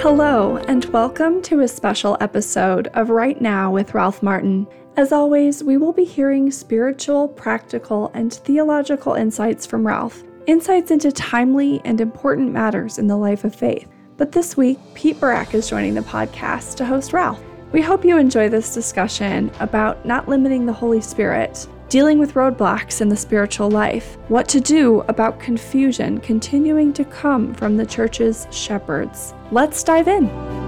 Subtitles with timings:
[0.00, 4.66] Hello, and welcome to a special episode of Right Now with Ralph Martin.
[4.98, 11.10] As always, we will be hearing spiritual, practical, and theological insights from Ralph, insights into
[11.10, 13.88] timely and important matters in the life of faith.
[14.18, 17.42] But this week, Pete Burak is joining the podcast to host Ralph.
[17.72, 23.00] We hope you enjoy this discussion about not limiting the Holy Spirit, dealing with roadblocks
[23.00, 28.46] in the spiritual life, what to do about confusion continuing to come from the church's
[28.50, 29.34] shepherds.
[29.50, 30.65] Let's dive in.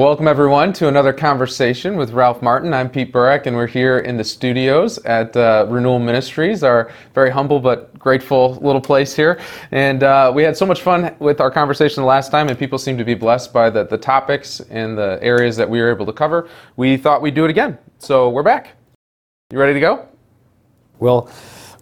[0.00, 2.72] Well, welcome everyone to another conversation with Ralph Martin.
[2.72, 7.28] I'm Pete Burak, and we're here in the studios at uh, Renewal Ministries, our very
[7.28, 9.38] humble but grateful little place here.
[9.72, 12.96] And uh, we had so much fun with our conversation last time, and people seem
[12.96, 16.14] to be blessed by the, the topics and the areas that we were able to
[16.14, 16.48] cover.
[16.76, 18.78] We thought we'd do it again, so we're back.
[19.52, 20.08] You ready to go?
[20.98, 21.30] Well,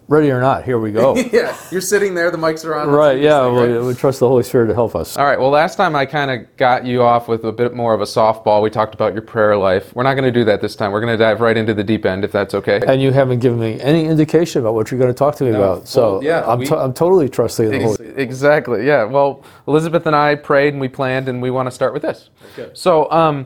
[0.09, 1.15] ready or not, here we go.
[1.31, 2.89] yeah, you're sitting there, the mics are on.
[2.89, 5.15] right, yeah, we, we trust the Holy Spirit to help us.
[5.15, 7.93] All right, well, last time I kind of got you off with a bit more
[7.93, 8.61] of a softball.
[8.63, 9.95] We talked about your prayer life.
[9.95, 10.91] We're not going to do that this time.
[10.91, 12.81] We're going to dive right into the deep end, if that's okay.
[12.87, 15.51] And you haven't given me any indication about what you're going to talk to me
[15.51, 15.87] about.
[15.87, 19.03] So yeah, I'm, we- to- I'm totally trusting in the Holy Ex- exactly, yeah.
[19.03, 22.29] Well, Elizabeth and I prayed and we planned, and we want to start with this.
[22.57, 22.71] Okay.
[22.73, 23.45] So, um,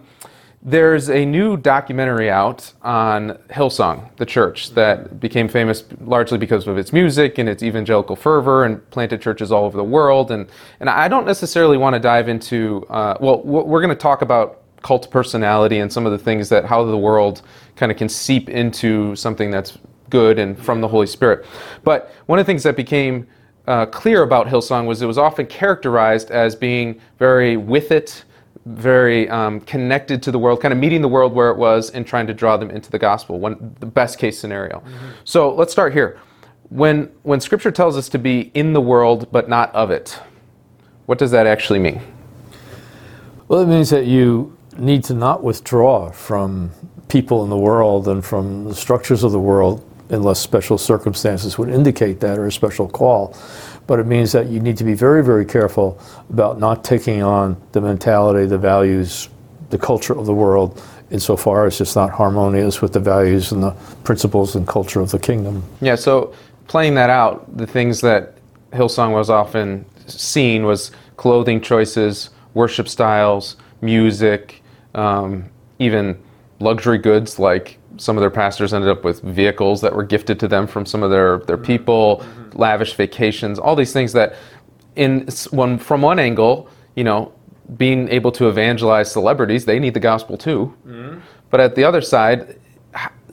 [0.65, 6.77] there's a new documentary out on Hillsong, the church, that became famous largely because of
[6.77, 10.31] its music and its evangelical fervor and planted churches all over the world.
[10.31, 10.47] And,
[10.79, 14.61] and I don't necessarily want to dive into, uh, well, we're going to talk about
[14.83, 17.41] cult personality and some of the things that how the world
[17.75, 19.77] kind of can seep into something that's
[20.09, 21.45] good and from the Holy Spirit.
[21.83, 23.27] But one of the things that became
[23.67, 28.23] uh, clear about Hillsong was it was often characterized as being very with it,
[28.65, 32.07] very um, connected to the world, kind of meeting the world where it was and
[32.07, 33.39] trying to draw them into the gospel.
[33.39, 34.83] One, the best case scenario.
[35.25, 36.19] So let's start here.
[36.69, 40.19] When when Scripture tells us to be in the world but not of it,
[41.05, 42.01] what does that actually mean?
[43.47, 46.71] Well, it means that you need to not withdraw from
[47.09, 51.69] people in the world and from the structures of the world unless special circumstances would
[51.69, 53.35] indicate that or a special call.
[53.85, 55.99] But it means that you need to be very, very careful
[56.29, 59.29] about not taking on the mentality, the values,
[59.69, 63.71] the culture of the world insofar as it's not harmonious with the values and the
[64.03, 65.63] principles and culture of the kingdom.
[65.79, 66.33] Yeah, so
[66.67, 68.37] playing that out, the things that
[68.71, 74.63] Hillsong was often seen was clothing choices, worship styles, music,
[74.95, 75.45] um,
[75.79, 76.17] even
[76.59, 80.47] luxury goods like some of their pastors ended up with vehicles that were gifted to
[80.47, 81.65] them from some of their, their mm-hmm.
[81.65, 82.57] people, mm-hmm.
[82.57, 84.35] lavish vacations, all these things that
[84.95, 87.31] in one from one angle, you know,
[87.77, 90.73] being able to evangelize celebrities, they need the gospel too.
[90.85, 91.19] Mm-hmm.
[91.49, 92.59] But at the other side,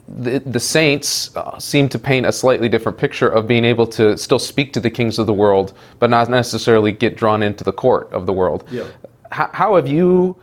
[0.07, 4.17] the, the saints uh, seem to paint a slightly different picture of being able to
[4.17, 7.73] still speak to the kings of the world, but not necessarily get drawn into the
[7.73, 8.67] court of the world.
[9.31, 10.35] How, how have you?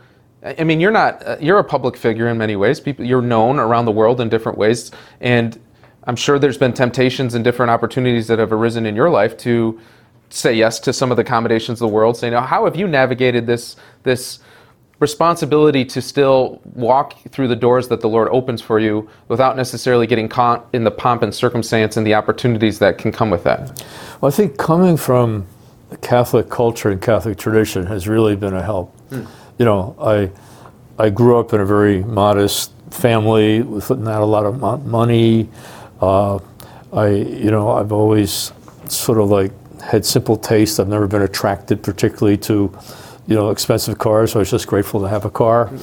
[0.43, 1.25] I mean, you're not.
[1.25, 2.79] Uh, you're a public figure in many ways.
[2.79, 5.59] People, you're known around the world in different ways, and
[6.05, 9.79] I'm sure there's been temptations and different opportunities that have arisen in your life to
[10.29, 12.15] say yes to some of the accommodations of the world.
[12.15, 14.39] Say, now, how have you navigated this this
[14.99, 20.05] responsibility to still walk through the doors that the Lord opens for you without necessarily
[20.05, 23.85] getting caught in the pomp and circumstance and the opportunities that can come with that?
[24.19, 25.47] Well, I think coming from
[25.89, 28.95] the Catholic culture and Catholic tradition has really been a help.
[29.59, 30.31] You know, I
[30.97, 35.49] I grew up in a very modest family with not a lot of money.
[36.01, 36.39] Uh,
[36.93, 38.53] I you know I've always
[38.87, 40.79] sort of like had simple taste.
[40.79, 42.71] I've never been attracted particularly to
[43.27, 44.31] you know expensive cars.
[44.31, 45.69] So I was just grateful to have a car.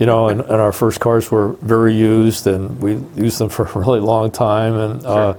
[0.00, 2.92] You know, and, and our first cars were very used, and we
[3.22, 4.72] used them for a really long time.
[4.72, 5.34] And uh,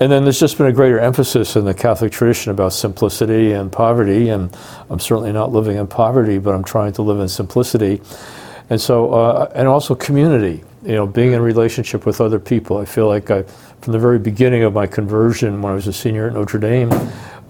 [0.00, 3.72] and then there's just been a greater emphasis in the Catholic tradition about simplicity and
[3.72, 4.28] poverty.
[4.28, 4.56] And
[4.90, 8.00] I'm certainly not living in poverty, but I'm trying to live in simplicity.
[8.70, 12.78] And so, uh, and also community, you know, being in relationship with other people.
[12.78, 15.92] I feel like I, from the very beginning of my conversion, when I was a
[15.92, 16.92] senior at Notre Dame,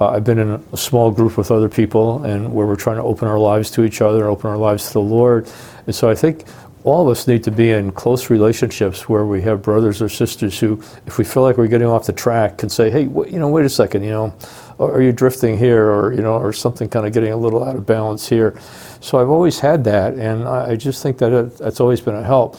[0.00, 3.03] uh, I've been in a small group with other people and where we're trying to
[3.03, 5.50] open our lives to each other and open our lives to the Lord.
[5.86, 6.45] And so I think
[6.84, 10.59] all of us need to be in close relationships where we have brothers or sisters
[10.59, 13.39] who, if we feel like we're getting off the track, can say, "Hey, wait, you
[13.39, 14.34] know, wait a second, you know,
[14.78, 17.77] are you drifting here, or you know, or something kind of getting a little out
[17.77, 18.59] of balance here."
[19.01, 22.15] So I've always had that, and I I just think that it, that's always been
[22.15, 22.57] a help.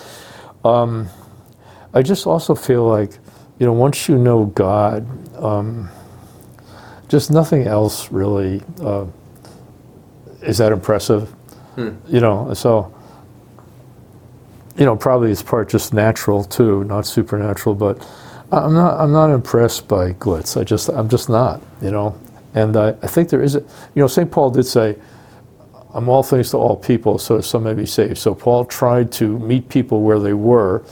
[0.65, 1.07] Um,
[1.93, 3.13] I just also feel like,
[3.57, 5.07] you know, once you know God,
[5.41, 5.89] um,
[7.07, 9.05] just nothing else really uh,
[10.41, 11.33] is that impressive.
[12.09, 12.93] You know, so
[14.79, 17.75] you know, probably it's part just natural too, not supernatural.
[17.75, 18.07] But
[18.51, 20.59] I'm not I'm not impressed by glitz.
[20.59, 21.61] I just I'm just not.
[21.81, 22.19] You know,
[22.55, 24.31] And I, I think there is, a, you know, St.
[24.31, 24.97] Paul did say,
[25.93, 28.17] I'm all things to all people, so some may be saved.
[28.17, 30.83] So Paul tried to meet people where they were.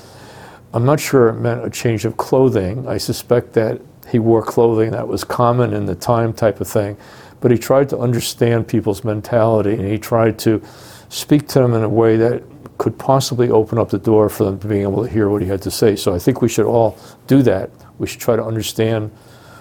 [0.73, 2.87] I'm not sure it meant a change of clothing.
[2.87, 3.79] I suspect that
[4.09, 6.97] he wore clothing that was common in the time type of thing.
[7.41, 10.61] But he tried to understand people's mentality and he tried to
[11.09, 12.43] speak to them in a way that
[12.77, 15.47] could possibly open up the door for them to being able to hear what he
[15.47, 15.95] had to say.
[15.95, 17.71] So I think we should all do that.
[17.97, 19.11] We should try to understand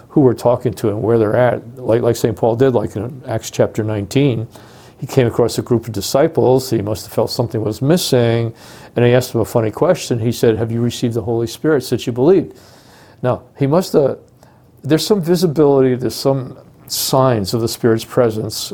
[0.08, 1.76] who we're talking to and where they're at.
[1.76, 2.36] Like, like St.
[2.36, 4.46] Paul did, like in Acts chapter 19
[4.98, 6.70] he came across a group of disciples.
[6.70, 8.54] He must have felt something was missing.
[8.94, 10.18] And he asked them a funny question.
[10.18, 12.58] He said, Have you received the Holy Spirit since you believed?
[13.22, 14.18] Now, he must have,
[14.82, 18.72] there's some visibility, there's some signs of the Spirit's presence.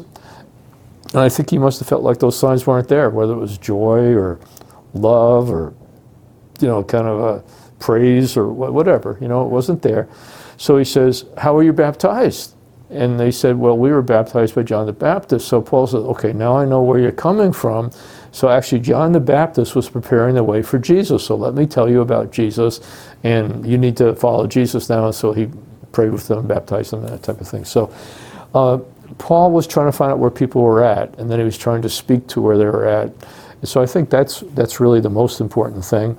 [1.15, 3.59] And I think he must have felt like those signs weren't there, whether it was
[3.59, 4.41] joy or
[4.95, 5.75] love or,
[6.61, 7.45] you know, kind of a
[7.81, 9.19] praise or whatever.
[9.21, 10.09] You know, it wasn't there.
[10.57, 12.55] So he says, How were you baptized?
[12.91, 15.49] And they said, Well, we were baptized by John the Baptist.
[15.49, 17.91] So Paul said, Okay, now I know where you're coming from.
[18.31, 21.25] So actually, John the Baptist was preparing the way for Jesus.
[21.25, 22.81] So let me tell you about Jesus.
[23.25, 25.11] And you need to follow Jesus now.
[25.11, 25.51] So he
[25.93, 27.65] prayed with them, baptized them, that type of thing.
[27.65, 27.93] So
[28.55, 28.79] uh,
[29.23, 31.17] Paul was trying to find out where people were at.
[31.17, 33.07] And then he was trying to speak to where they were at.
[33.61, 36.19] And so I think that's, that's really the most important thing.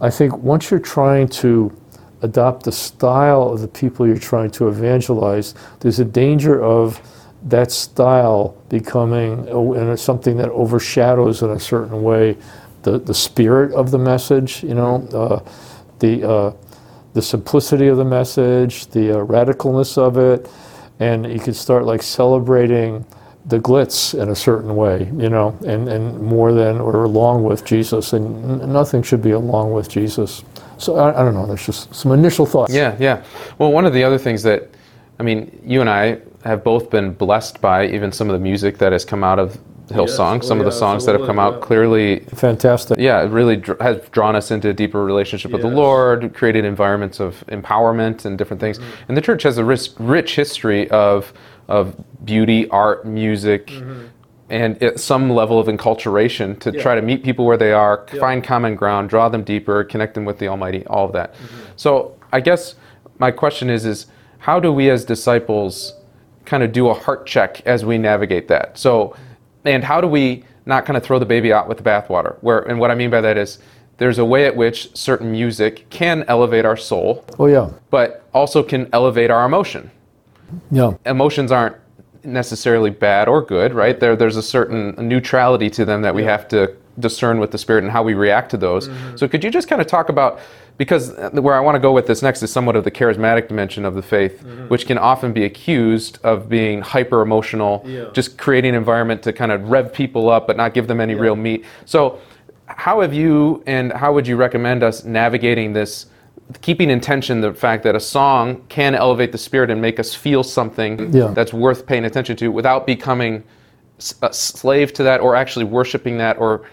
[0.00, 1.70] I think once you're trying to
[2.22, 7.00] adopt the style of the people you're trying to evangelize, there's a danger of
[7.44, 12.36] that style becoming something that overshadows in a certain way
[12.82, 15.48] the, the spirit of the message, you know, uh,
[16.00, 16.52] the, uh,
[17.14, 20.50] the simplicity of the message, the uh, radicalness of it,
[21.02, 23.04] and you could start like celebrating
[23.46, 27.64] the glitz in a certain way, you know, and, and more than or along with
[27.64, 30.44] Jesus, and nothing should be along with Jesus.
[30.78, 31.46] So I, I don't know.
[31.46, 32.72] There's just some initial thoughts.
[32.72, 33.24] Yeah, yeah.
[33.58, 34.68] Well, one of the other things that,
[35.18, 38.78] I mean, you and I have both been blessed by even some of the music
[38.78, 39.58] that has come out of
[39.88, 40.36] Hillsong.
[40.36, 40.44] Yes.
[40.44, 42.98] Oh, some yeah, of the songs that have come out clearly fantastic.
[42.98, 45.62] Yeah, it really dr- has drawn us into a deeper relationship yes.
[45.62, 48.78] with the Lord, created environments of empowerment and different things.
[48.78, 49.04] Mm-hmm.
[49.08, 51.32] And the church has a rich, rich history of
[51.68, 54.06] of beauty, art, music, mm-hmm
[54.52, 56.82] and some level of enculturation to yeah.
[56.82, 58.20] try to meet people where they are, yeah.
[58.20, 61.32] find common ground, draw them deeper, connect them with the Almighty, all of that.
[61.34, 61.60] Mm-hmm.
[61.76, 62.74] So I guess
[63.18, 64.06] my question is is
[64.38, 65.94] how do we as disciples
[66.44, 68.76] kind of do a heart check as we navigate that?
[68.76, 69.16] So
[69.64, 72.36] and how do we not kind of throw the baby out with the bathwater?
[72.40, 73.58] Where and what I mean by that is
[73.98, 77.24] there's a way at which certain music can elevate our soul.
[77.38, 77.70] Oh yeah.
[77.90, 79.90] But also can elevate our emotion.
[80.70, 80.94] Yeah.
[81.06, 81.76] Emotions aren't
[82.24, 83.98] necessarily bad or good, right?
[83.98, 86.30] There, there's a certain neutrality to them that we yeah.
[86.30, 88.88] have to discern with the Spirit and how we react to those.
[88.88, 89.16] Mm-hmm.
[89.16, 90.40] So, could you just kind of talk about
[90.82, 93.84] because where I want to go with this next is somewhat of the charismatic dimension
[93.84, 94.66] of the faith, mm-hmm.
[94.66, 98.06] which can often be accused of being hyper emotional, yeah.
[98.12, 101.14] just creating an environment to kind of rev people up but not give them any
[101.14, 101.20] yeah.
[101.20, 101.64] real meat.
[101.84, 102.18] So,
[102.66, 106.06] how have you and how would you recommend us navigating this?
[106.60, 110.14] keeping in tension the fact that a song can elevate the spirit and make us
[110.14, 111.28] feel something yeah.
[111.28, 113.42] that's worth paying attention to without becoming
[114.20, 116.68] a slave to that or actually worshiping that or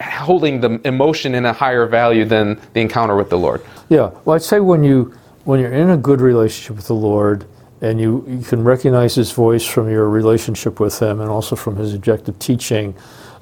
[0.00, 3.62] holding the emotion in a higher value than the encounter with the Lord.
[3.88, 5.14] Yeah, well, I'd say when you
[5.44, 7.46] when you're in a good relationship with the Lord
[7.80, 11.76] and you, you can recognize His voice from your relationship with Him and also from
[11.76, 12.94] His objective teaching,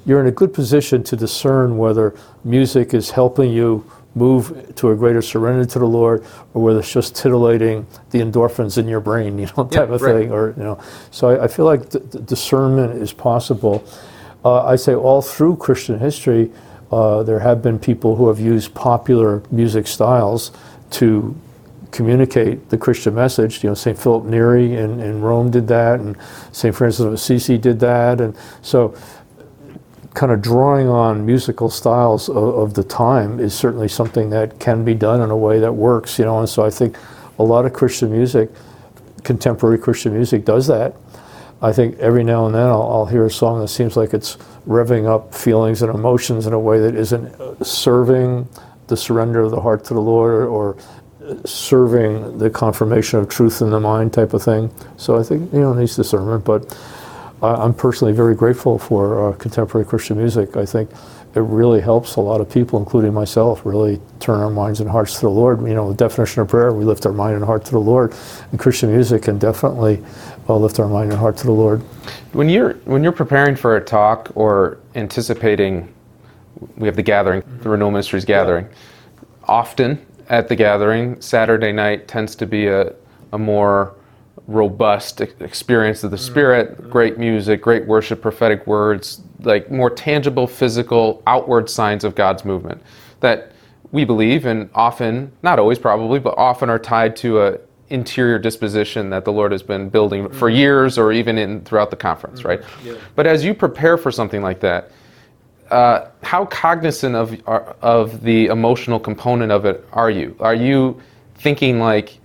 [0.05, 4.95] you're in a good position to discern whether music is helping you move to a
[4.95, 9.37] greater surrender to the Lord, or whether it's just titillating the endorphins in your brain,
[9.37, 10.13] you know, type yeah, of right.
[10.13, 10.79] thing, or you know.
[11.11, 13.85] So I, I feel like d- discernment is possible.
[14.45, 16.51] Uh, I say all through Christian history,
[16.91, 20.51] uh, there have been people who have used popular music styles
[20.91, 21.35] to
[21.91, 23.63] communicate the Christian message.
[23.63, 23.97] You know, St.
[23.97, 26.15] Philip Neri in, in Rome did that, and
[26.51, 26.75] St.
[26.75, 28.95] Francis of Assisi did that, and so
[30.13, 34.85] kind of drawing on musical styles of, of, the time is certainly something that can
[34.85, 36.39] be done in a way that works, you know.
[36.39, 36.97] And so I think
[37.37, 38.49] a lot of Christian music,
[39.23, 40.95] contemporary Christian music, does that.
[41.65, 44.37] I think every now and then I'll, I'll hear a song that seems like it's
[44.67, 48.47] revving up feelings and emotions in a way that isn't uh, serving
[48.85, 50.77] the surrender of the heart to the Lord or,
[51.23, 54.71] uh, serving the confirmation of truth in the mind type of thing.
[54.97, 56.77] So I think you know it needs discernment, but
[57.41, 60.55] I'm personally very grateful for uh, contemporary Christian music.
[60.55, 60.91] I think
[61.35, 65.15] it really helps a lot of people, including myself, really turn our minds and hearts
[65.15, 65.61] to the Lord.
[65.67, 68.15] You know, the definition of prayer, we lift our mind and heart to the Lord.
[68.51, 70.01] And Christian music can definitely
[70.47, 71.81] uh, lift our mind and heart to the Lord.
[72.31, 75.93] When you're when you're preparing for a talk or anticipating,
[76.77, 77.63] we have the gathering, mm-hmm.
[77.63, 78.65] the Renewal Ministries gathering.
[78.65, 79.25] Yeah.
[79.43, 82.93] Often at the gathering, Saturday night tends to be a,
[83.33, 83.93] a more
[84.47, 86.25] robust experience of the mm-hmm.
[86.25, 86.89] Spirit, mm-hmm.
[86.89, 92.81] great music, great worship, prophetic words, like more tangible, physical, outward signs of God's movement
[93.21, 93.51] that
[93.91, 97.57] we believe and often, not always probably, but often are tied to a
[97.89, 100.57] interior disposition that the Lord has been building for mm-hmm.
[100.57, 102.61] years or even in throughout the conference, right?
[103.15, 104.91] But as you prepare for something like that,
[105.69, 110.35] uh, how cognizant of uh, of the emotional component of it are you?
[110.39, 111.01] Are you
[111.35, 112.19] thinking like,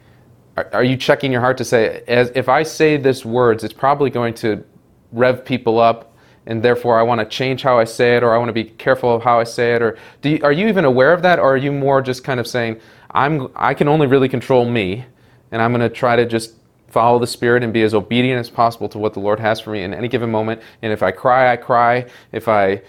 [0.60, 3.74] are, are you checking your heart to say, as if I say this words, it's
[3.74, 4.64] probably going to
[5.12, 6.14] rev people up,
[6.46, 8.64] and therefore I want to change how I say it, or I want to be
[8.64, 11.54] careful of how I say it, or you, are you even aware of that, or
[11.54, 15.04] are you more just kind of saying, I'm I can only really control me,
[15.50, 16.54] and I'm going to try to just
[16.88, 19.70] follow the Spirit and be as obedient as possible to what the Lord has for
[19.70, 20.60] me in any given moment.
[20.82, 22.06] And if I cry, I cry.
[22.32, 22.82] If I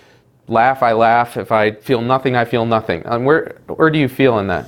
[0.47, 1.37] laugh, I laugh.
[1.37, 3.03] If I feel nothing, I feel nothing.
[3.05, 4.67] And where where do you feel in that?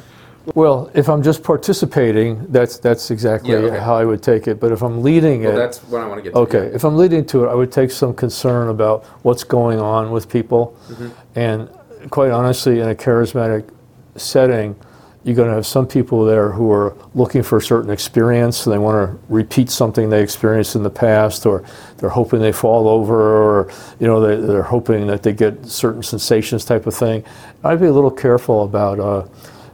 [0.56, 3.80] Well, if I'm just participating, that's that's exactly Yeah, okay.
[3.80, 4.60] how I would take it.
[4.60, 7.26] But if I'm leading it, that's what I want to get okay, if I'm leading
[7.28, 10.76] to it, I would take some concern about what's going on with people.
[10.90, 11.40] Mm-hmm.
[11.40, 11.70] And
[12.10, 13.70] quite honestly, in a charismatic
[14.18, 14.76] setting,
[15.24, 18.74] you're going to have some people there who are looking for a certain experience and
[18.74, 21.64] they want to repeat something they experienced in the past, or
[21.98, 26.04] they're hoping they fall over, or you know they, they're hoping that they get certain
[26.04, 27.24] sensations, type of thing.
[27.64, 29.26] I'd be a little careful about uh,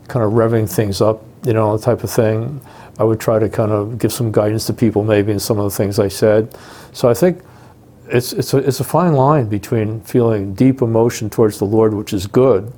[0.09, 2.59] kind of revving things up, you know, type of thing.
[2.97, 5.63] I would try to kind of give some guidance to people, maybe in some of
[5.63, 6.57] the things I said.
[6.91, 7.41] So I think
[8.09, 12.11] it's it's a, it's a fine line between feeling deep emotion towards the Lord, which
[12.11, 12.73] is good.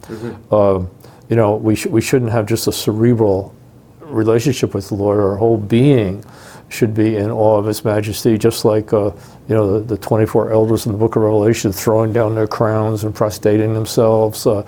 [0.51, 0.89] Um,
[1.29, 3.55] you know, we sh- we shouldn't have just a cerebral
[4.01, 5.19] relationship with the Lord.
[5.19, 6.23] Our whole being
[6.71, 9.11] should be in awe of His majesty, just like uh,
[9.47, 13.03] you know the, the 24 elders in the Book of Revelation throwing down their crowns
[13.03, 14.65] and prostrating themselves, uh,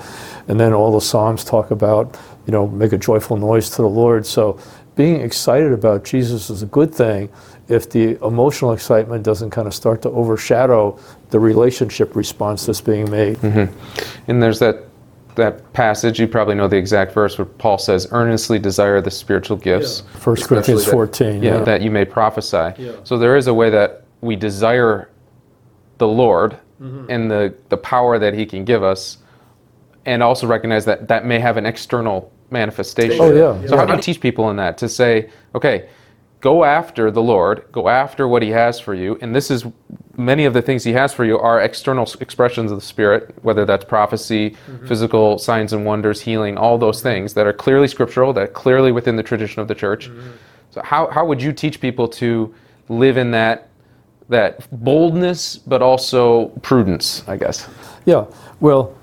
[0.47, 3.89] and then all the Psalms talk about you know make a joyful noise to the
[3.89, 4.25] Lord.
[4.25, 4.59] So
[4.95, 7.29] being excited about Jesus is a good thing
[7.67, 13.09] if the emotional excitement doesn't kind of start to overshadow the relationship response that's being
[13.09, 13.41] made.
[14.27, 14.83] And there's that
[15.35, 16.19] that passage.
[16.19, 20.43] You probably know the exact verse where Paul says, "Earnestly desire the spiritual gifts." First
[20.43, 21.43] especially Corinthians that- 14.
[21.43, 21.63] yeah, Yeah.
[21.63, 22.73] that you may prophesy.
[23.03, 25.09] So there is a way that we desire
[25.97, 27.05] the Lord mm-hmm.
[27.09, 29.17] and the the power that He can give us,
[30.05, 33.17] and also recognize that that may have an external manifestation.
[33.19, 33.67] Oh, yeah.
[33.67, 35.89] So how do you teach people in that to say, okay,
[36.43, 39.65] go after the Lord, go after what He has for you, and this is
[40.17, 43.63] many of the things He has for you are external expressions of the Spirit, whether
[43.63, 44.85] that's prophecy, mm-hmm.
[44.85, 48.91] physical signs and wonders, healing, all those things that are clearly scriptural, that are clearly
[48.91, 50.09] within the tradition of the church.
[50.09, 50.31] Mm-hmm.
[50.71, 52.53] So how how would you teach people to
[52.89, 53.69] live in that
[54.27, 57.69] that boldness, but also prudence, I guess?
[58.05, 58.25] Yeah,
[58.59, 58.93] well,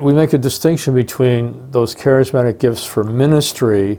[0.00, 3.98] we make a distinction between those charismatic gifts for ministry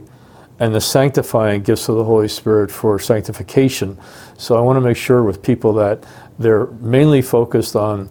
[0.62, 3.98] and the sanctifying gifts of the Holy Spirit for sanctification.
[4.38, 6.04] So I want to make sure with people that
[6.38, 8.08] they're mainly focused on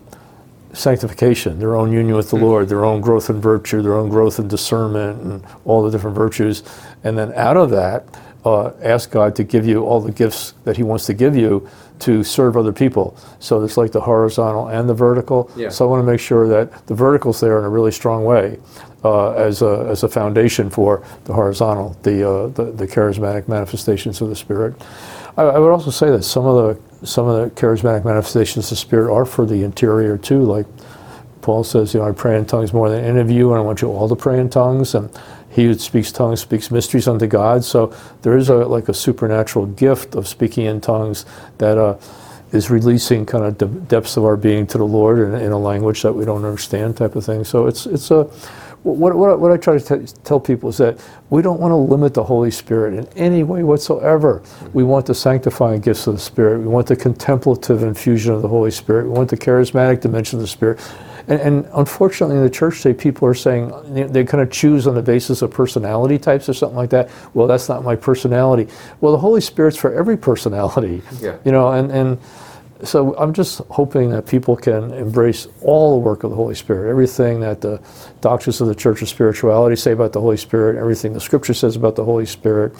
[0.74, 4.38] sanctification, their own union with the Lord, their own growth in virtue, their own growth
[4.38, 6.62] in discernment, and all the different virtues.
[7.06, 8.04] And then out of that,
[8.44, 11.70] uh, ask God to give you all the gifts that He wants to give you
[12.00, 13.16] to serve other people.
[13.40, 15.50] So it's like the horizontal and the vertical.
[15.56, 15.70] Yeah.
[15.70, 18.60] So I want to make sure that the vertical's there in a really strong way
[19.04, 24.22] uh, as, a, as a foundation for the horizontal, the, uh, the, the charismatic manifestations
[24.22, 24.76] of the Spirit.
[25.38, 28.70] I, I would also say that some of the some of the charismatic manifestations of
[28.72, 30.44] the Spirit are for the interior too.
[30.44, 30.68] Like
[31.42, 33.64] Paul says, you know, I pray in tongues more than any of you, and I
[33.64, 34.94] want you all to pray in tongues.
[34.94, 35.10] And
[35.50, 37.64] he who speaks tongues speaks mysteries unto God.
[37.64, 41.26] So there is a like a supernatural gift of speaking in tongues
[41.58, 41.98] that uh,
[42.52, 45.60] is releasing kind of the depths of our being to the Lord in, in a
[45.60, 47.44] language that we don't understand, type of thing.
[47.44, 48.30] So it's it's a
[48.84, 51.76] what, what, what I try to t- tell people is that we don't want to
[51.76, 54.42] limit the Holy Spirit in any way whatsoever.
[54.74, 56.60] We want the sanctifying gifts of the Spirit.
[56.60, 59.06] We want the contemplative infusion of the Holy Spirit.
[59.06, 60.80] We want the charismatic dimension of the Spirit.
[61.28, 64.88] And, and unfortunately, in the church today, people are saying they, they kind of choose
[64.88, 67.10] on the basis of personality types or something like that.
[67.36, 68.68] Well, that's not my personality.
[69.00, 71.04] Well, the Holy Spirit's for every personality.
[71.20, 71.38] Yeah.
[71.46, 72.18] You know, and, and
[72.84, 76.90] so I'm just hoping that people can embrace all the work of the Holy Spirit,
[76.90, 77.82] everything that the
[78.22, 81.76] doctrines of the Church of Spirituality say about the Holy Spirit, everything the Scripture says
[81.76, 82.74] about the Holy Spirit,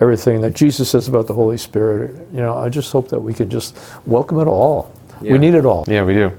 [0.00, 2.14] everything that Jesus says about the Holy Spirit.
[2.32, 4.92] You know, I just hope that we can just welcome it all.
[5.20, 5.32] Yeah.
[5.32, 5.84] We need it all.
[5.88, 6.30] Yeah, we do.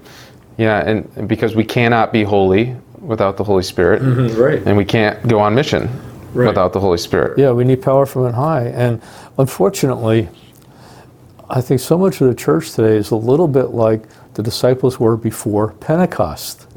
[0.58, 4.62] Yeah, and, and because we cannot be holy without the Holy Spirit, mm-hmm, Right.
[4.66, 5.90] and we can't go on mission
[6.34, 6.48] Right.
[6.48, 7.38] without the Holy Spirit.
[7.40, 8.66] Yeah, we need power from on high.
[8.68, 9.02] And
[9.38, 10.30] unfortunately,
[11.50, 14.04] I think so much of the church today is a little bit like
[14.36, 16.68] the disciples were before Pentecost.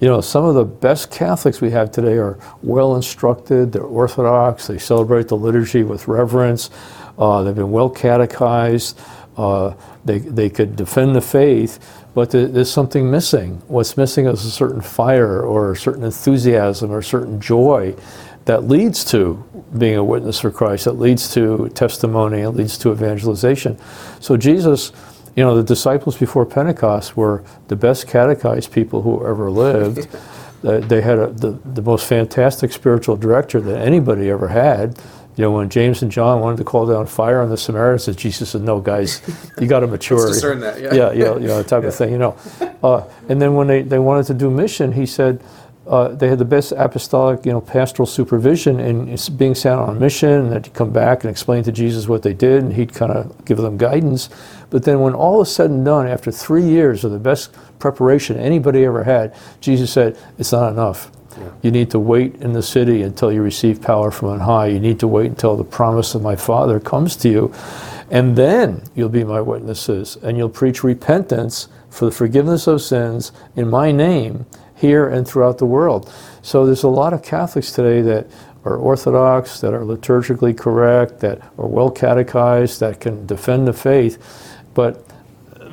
[0.00, 4.66] You know, some of the best Catholics we have today are well instructed, they're orthodox,
[4.66, 6.70] they celebrate the liturgy with reverence,
[7.18, 9.00] uh, they've been well catechized,
[9.36, 13.62] uh, they, they could defend the faith, but th- there's something missing.
[13.66, 17.96] What's missing is a certain fire or a certain enthusiasm or a certain joy
[18.44, 19.42] that leads to
[19.76, 23.78] being a witness for Christ, that leads to testimony, it leads to evangelization.
[24.20, 24.92] So Jesus,
[25.34, 30.08] you know, the disciples before Pentecost were the best catechized people who ever lived.
[30.64, 34.98] Uh, they had a, the, the most fantastic spiritual director that anybody ever had.
[35.36, 38.50] You know, when James and John wanted to call down fire on the Samaritans, Jesus
[38.50, 39.20] said, "No, guys,
[39.60, 40.94] you got to mature." discern that, yeah.
[40.94, 42.12] yeah, yeah, you know, type of thing.
[42.12, 42.36] You know,
[42.82, 45.42] uh, and then when they, they wanted to do mission, he said
[45.86, 50.00] uh, they had the best apostolic, you know, pastoral supervision and being sent on a
[50.00, 53.12] mission, and you come back and explain to Jesus what they did, and he'd kind
[53.12, 54.30] of give them guidance.
[54.70, 58.38] But then, when all is said and done, after three years of the best preparation
[58.38, 61.10] anybody ever had, Jesus said, "It's not enough."
[61.62, 64.66] You need to wait in the city until you receive power from on high.
[64.66, 67.52] You need to wait until the promise of my Father comes to you.
[68.10, 73.32] And then you'll be my witnesses, and you'll preach repentance for the forgiveness of sins
[73.56, 74.46] in my name
[74.84, 76.12] here and throughout the world.
[76.42, 78.26] So there's a lot of Catholics today that
[78.66, 84.18] are Orthodox, that are liturgically correct, that are well catechized, that can defend the faith,
[84.74, 85.06] but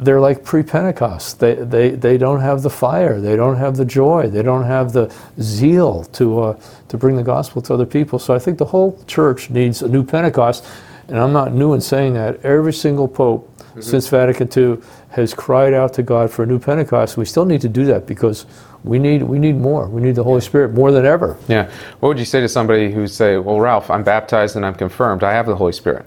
[0.01, 1.39] they're like pre-Pentecost.
[1.39, 3.19] They, they, they don't have the fire.
[3.19, 4.29] They don't have the joy.
[4.29, 8.17] They don't have the zeal to, uh, to bring the gospel to other people.
[8.17, 10.65] So I think the whole church needs a new Pentecost.
[11.07, 12.43] And I'm not new in saying that.
[12.43, 13.81] Every single pope mm-hmm.
[13.81, 14.77] since Vatican II
[15.09, 17.17] has cried out to God for a new Pentecost.
[17.17, 18.45] We still need to do that because
[18.83, 19.87] we need we need more.
[19.87, 21.37] We need the Holy Spirit more than ever.
[21.47, 21.69] Yeah.
[21.99, 25.23] What would you say to somebody who say, "Well, Ralph, I'm baptized and I'm confirmed.
[25.23, 26.05] I have the Holy Spirit."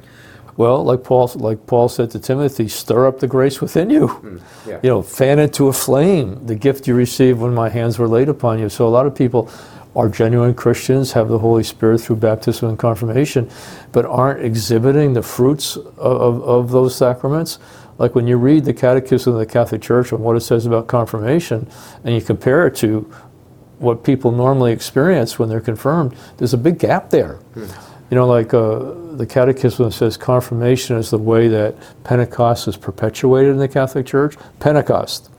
[0.56, 4.06] Well, like Paul, like Paul said to Timothy, stir up the grace within you.
[4.06, 4.80] Mm, yeah.
[4.82, 6.46] You know, fan it to a flame.
[6.46, 8.68] The gift you received when my hands were laid upon you.
[8.68, 9.50] So a lot of people
[9.96, 13.48] are genuine Christians, have the Holy Spirit through baptism and confirmation,
[13.92, 17.58] but aren't exhibiting the fruits of, of, of those sacraments.
[17.98, 20.88] Like when you read the Catechism of the Catholic Church and what it says about
[20.88, 21.68] confirmation,
[22.02, 23.00] and you compare it to
[23.78, 27.38] what people normally experience when they're confirmed, there's a big gap there.
[27.54, 27.90] Mm.
[28.10, 33.52] You know, like uh, the Catechism says confirmation is the way that Pentecost is perpetuated
[33.52, 34.36] in the Catholic Church.
[34.58, 35.30] Pentecost.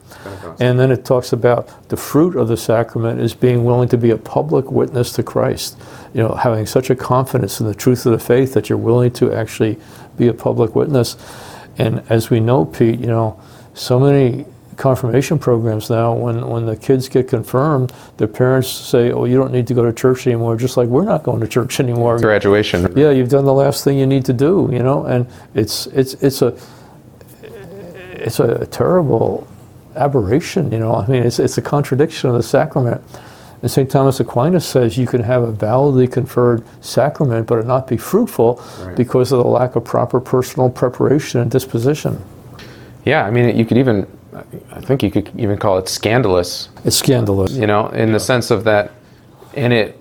[0.60, 4.12] And then it talks about the fruit of the sacrament is being willing to be
[4.12, 5.78] a public witness to Christ.
[6.14, 9.12] You know, having such a confidence in the truth of the faith that you're willing
[9.14, 9.78] to actually
[10.18, 11.18] be a public witness.
[11.78, 13.40] And as we know, Pete, you know,
[13.74, 14.46] so many
[14.78, 19.52] confirmation programs now, when, when the kids get confirmed, their parents say, oh, you don't
[19.52, 22.20] need to go to church anymore, just like we're not going to church anymore.
[22.20, 22.92] Graduation.
[22.96, 26.14] Yeah, you've done the last thing you need to do, you know, and it's, it's,
[26.16, 26.58] it's, a,
[28.14, 29.48] it's a terrible
[29.96, 30.96] aberration, you know.
[30.96, 33.02] I mean, it's, it's a contradiction of the sacrament.
[33.62, 33.90] And St.
[33.90, 38.62] Thomas Aquinas says you can have a validly conferred sacrament, but it not be fruitful
[38.82, 38.96] right.
[38.96, 42.22] because of the lack of proper personal preparation and disposition.
[43.06, 44.08] Yeah, I mean, you could even
[44.72, 46.70] I think you could even call it scandalous.
[46.84, 47.54] It's scandalous.
[47.54, 48.14] You know, in yeah.
[48.14, 48.92] the sense of that,
[49.54, 50.00] and it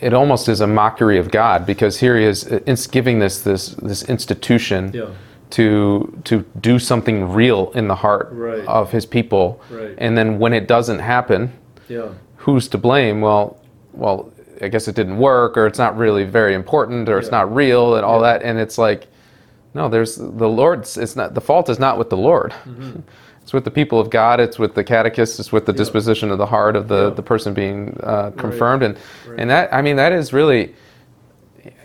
[0.00, 3.42] it almost is a mockery of God because here he is uh, it's giving this
[3.42, 5.06] this this institution yeah.
[5.50, 8.64] To to do something real in the heart right.
[8.66, 9.94] of his people, right.
[9.98, 11.52] and then when it doesn't happen,
[11.88, 12.08] yeah.
[12.36, 13.20] who's to blame?
[13.20, 13.58] Well,
[13.92, 17.54] well, I guess it didn't work, or it's not really very important, or it's not
[17.54, 19.06] real, and all that, and it's like.
[19.72, 20.96] No, there's the Lord's.
[20.96, 22.50] It's not the fault is not with the Lord.
[22.64, 23.02] Mm-hmm.
[23.42, 24.38] It's with the people of God.
[24.38, 25.40] It's with the catechist.
[25.40, 28.82] It's with the disposition of the heart of the, the person being uh, confirmed.
[28.82, 28.90] Right.
[28.90, 30.74] And and that I mean that is really,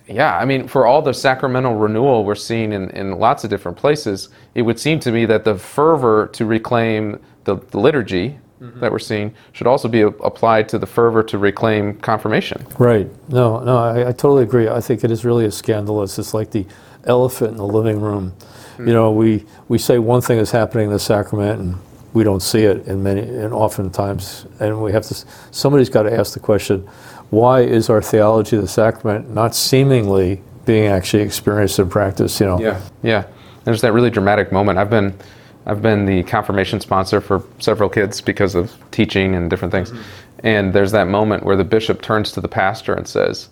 [0.08, 0.38] yeah.
[0.38, 4.30] I mean for all the sacramental renewal we're seeing in, in lots of different places,
[4.54, 8.80] it would seem to me that the fervor to reclaim the, the liturgy Mm-hmm.
[8.80, 12.66] that we're seeing should also be a- applied to the fervor to reclaim confirmation.
[12.80, 13.06] Right.
[13.28, 14.70] No, no, I, I, totally agree.
[14.70, 16.18] I think it is really a scandalous.
[16.18, 16.66] It's like the
[17.04, 18.34] elephant in the living room.
[18.80, 21.76] You know, we, we say one thing is happening in the sacrament and
[22.14, 26.14] we don't see it in many and oftentimes and we have to somebody's got to
[26.18, 26.88] ask the question
[27.30, 32.46] why is our theology of the sacrament not seemingly being actually experienced in practice you
[32.46, 33.26] know yeah yeah
[33.64, 35.14] there's that really dramatic moment i've been
[35.66, 40.02] i've been the confirmation sponsor for several kids because of teaching and different things mm-hmm.
[40.40, 43.50] and there's that moment where the bishop turns to the pastor and says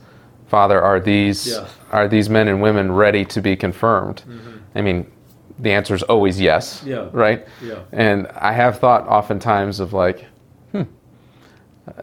[0.47, 1.67] father are these yeah.
[1.91, 4.57] are these men and women ready to be confirmed mm-hmm.
[4.75, 5.05] i mean
[5.59, 6.83] the answer is always yes.
[6.85, 7.09] Yeah.
[7.11, 7.47] Right?
[7.61, 7.79] Yeah.
[7.91, 10.25] And I have thought oftentimes of like,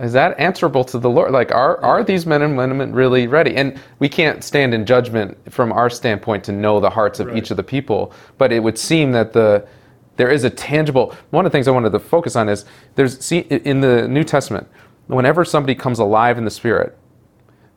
[0.01, 1.33] is that answerable to the Lord?
[1.33, 3.57] Like, are, are these men and women really ready?
[3.57, 7.37] And we can't stand in judgment from our standpoint to know the hearts of right.
[7.37, 9.67] each of the people, but it would seem that the
[10.17, 13.19] there is a tangible one of the things I wanted to focus on is there's
[13.25, 14.69] see in the New Testament,
[15.07, 16.99] whenever somebody comes alive in the spirit,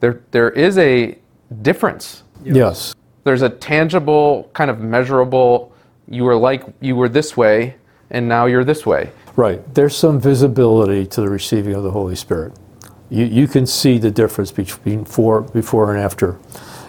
[0.02, 1.18] there there is a
[1.62, 2.24] difference.
[2.44, 5.74] Yes there's a tangible, kind of measurable,
[6.08, 7.76] you were like, you were this way,
[8.10, 9.12] and now you're this way.
[9.36, 9.62] Right.
[9.74, 12.54] There's some visibility to the receiving of the Holy Spirit.
[13.10, 16.38] You, you can see the difference between before, before and after.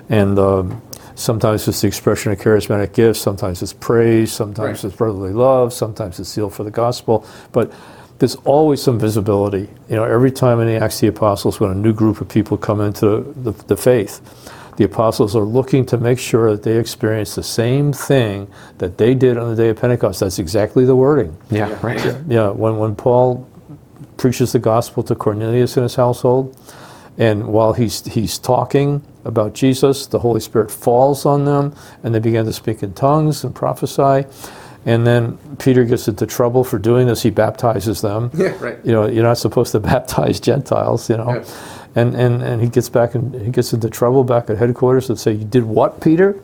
[0.08, 0.82] And um,
[1.14, 4.90] sometimes it's the expression of charismatic gifts, sometimes it's praise, sometimes Right.
[4.90, 7.26] it's brotherly love, sometimes it's zeal for the gospel.
[7.52, 7.72] But
[8.18, 9.68] there's always some visibility.
[9.88, 12.28] You know, every time in the Acts of the Apostles, when a new group of
[12.28, 14.20] people come into the, the faith,
[14.76, 19.14] the apostles are looking to make sure that they experience the same thing that they
[19.14, 20.20] did on the day of Pentecost.
[20.20, 21.36] That's exactly the wording.
[21.50, 22.16] Yeah, right.
[22.28, 23.48] Yeah, when, when Paul
[24.16, 26.56] preaches the gospel to Cornelius and his household,
[27.16, 32.18] and while he's, he's talking about Jesus, the Holy Spirit falls on them, and they
[32.18, 34.26] begin to speak in tongues and prophesy.
[34.86, 37.22] And then Peter gets into trouble for doing this.
[37.22, 38.30] He baptizes them.
[38.34, 38.78] Yeah, right.
[38.84, 41.36] You know, you're not supposed to baptize Gentiles, you know.
[41.36, 41.44] Yeah.
[41.96, 45.18] And, and, and he gets back and he gets into trouble back at headquarters and
[45.18, 46.40] say, You did what, Peter?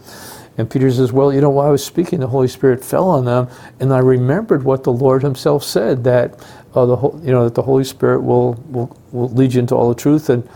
[0.58, 3.24] And Peter says, Well, you know, while I was speaking, the Holy Spirit fell on
[3.26, 3.48] them,
[3.80, 6.34] and I remembered what the Lord Himself said that
[6.74, 9.74] uh, the whole, you know that the Holy Spirit will, will will lead you into
[9.76, 10.48] all the truth, and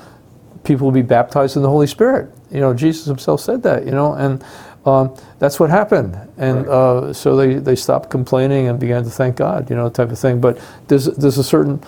[0.65, 2.31] people will be baptized in the Holy Spirit.
[2.51, 3.85] You know, Jesus Himself said that.
[3.87, 4.45] You know, and
[4.87, 6.17] um, that's what happened.
[6.39, 6.75] And Right.
[6.75, 9.71] uh, so they, they stopped complaining and began to thank God.
[9.71, 10.41] You know, type of thing.
[10.41, 11.83] But there's there's a certain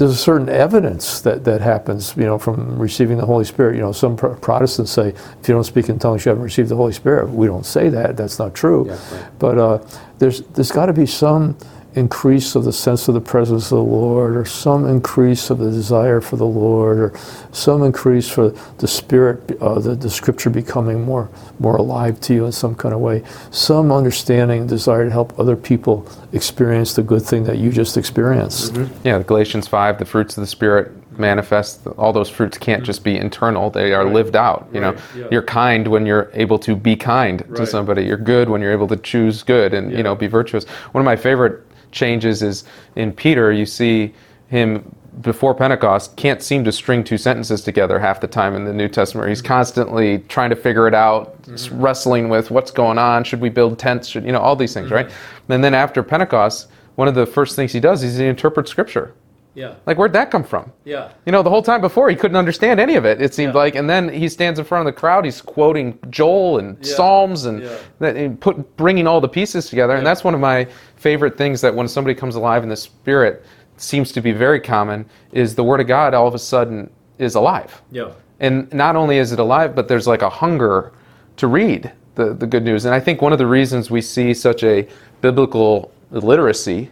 [0.00, 3.76] there's a certain evidence that, that happens, you know, from receiving the Holy Spirit.
[3.76, 6.70] You know, some Pro- Protestants say if you don't speak in tongues, you haven't received
[6.70, 7.28] the Holy Spirit.
[7.28, 8.16] We don't say that.
[8.16, 8.86] That's not true.
[8.86, 9.38] Yeah, right.
[9.38, 9.86] But uh,
[10.18, 11.54] there's there's got to be some
[11.94, 15.70] increase of the sense of the presence of the Lord, or some increase of the
[15.70, 17.12] desire for the Lord, or
[17.52, 22.46] some increase for the Spirit, uh, the, the Scripture becoming more more alive to you
[22.46, 23.22] in some kind of way.
[23.50, 28.76] Some understanding, desire to help other people experience the good thing that you just experienced.
[29.04, 31.86] Yeah, Galatians 5, the fruits of the Spirit manifest.
[31.98, 34.68] All those fruits can't just be internal, they are lived out.
[34.72, 35.28] You know, Right, yeah.
[35.30, 38.04] you're kind when you're able to be kind to somebody.
[38.04, 40.64] You're good when you're able to choose good and, you know, be virtuous.
[40.92, 42.64] One of my favorite changes is
[42.96, 44.14] in Peter, you see
[44.48, 48.72] him before Pentecost can't seem to string two sentences together half the time in the
[48.72, 49.28] New Testament.
[49.28, 49.48] He's mm-hmm.
[49.48, 51.80] constantly trying to figure it out, s- mm-hmm.
[51.80, 53.24] wrestling with what's going on.
[53.24, 54.08] Should we build tents?
[54.08, 55.08] Should you know all these things, right?
[55.08, 55.52] Mm-hmm.
[55.52, 59.14] And then after Pentecost, one of the first things he does is he interprets Scripture.
[59.54, 60.72] Yeah, Like, where'd that come from?
[60.84, 63.20] yeah, You know, the whole time before he couldn't understand any of it.
[63.20, 63.58] It seemed Yeah.
[63.60, 65.24] like, and then he stands in front of the crowd.
[65.24, 66.94] He's quoting Joel and Yeah.
[66.94, 67.62] Psalms and,
[68.00, 68.06] Yeah.
[68.08, 69.94] and put bringing all the pieces together.
[69.96, 73.44] And that's one of my favorite things that when somebody comes alive in the Spirit
[73.76, 77.34] seems to be very common is the Word of God all of a sudden is
[77.34, 77.82] alive.
[77.90, 78.08] yeah.
[78.42, 80.92] And not only is it alive, but there's like a hunger
[81.36, 82.84] to read the, the good news.
[82.86, 84.86] And I think one of the reasons we see such a
[85.20, 86.90] biblical illiteracy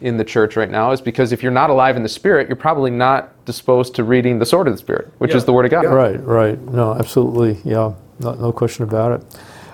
[0.00, 2.56] in the church right now is because if you're not alive in the Spirit, you're
[2.56, 5.38] probably not disposed to reading the sword of the Spirit, which Yeah.
[5.38, 5.86] is the Word of God.
[5.86, 6.60] Right, right.
[6.70, 7.58] No, absolutely.
[7.64, 9.26] Yeah, no, no question about it.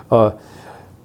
[0.09, 0.31] Uh,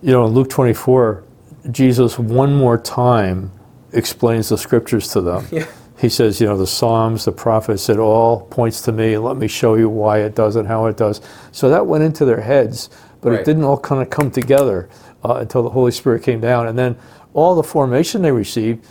[0.03, 1.25] you know, in Luke 24,
[1.71, 3.51] Jesus one more time
[3.93, 5.47] explains the scriptures to them.
[5.51, 5.65] Yeah.
[5.99, 9.19] He says, you know, the Psalms, the prophets, it all points to me.
[9.19, 11.21] Let me show you why it does and how it does.
[11.51, 12.89] So that went into their heads,
[13.21, 13.41] but Right.
[13.41, 14.89] it didn't all kind of come together
[15.25, 16.69] uh, until the Holy Spirit came down.
[16.69, 16.95] And then
[17.35, 18.87] all the formation they received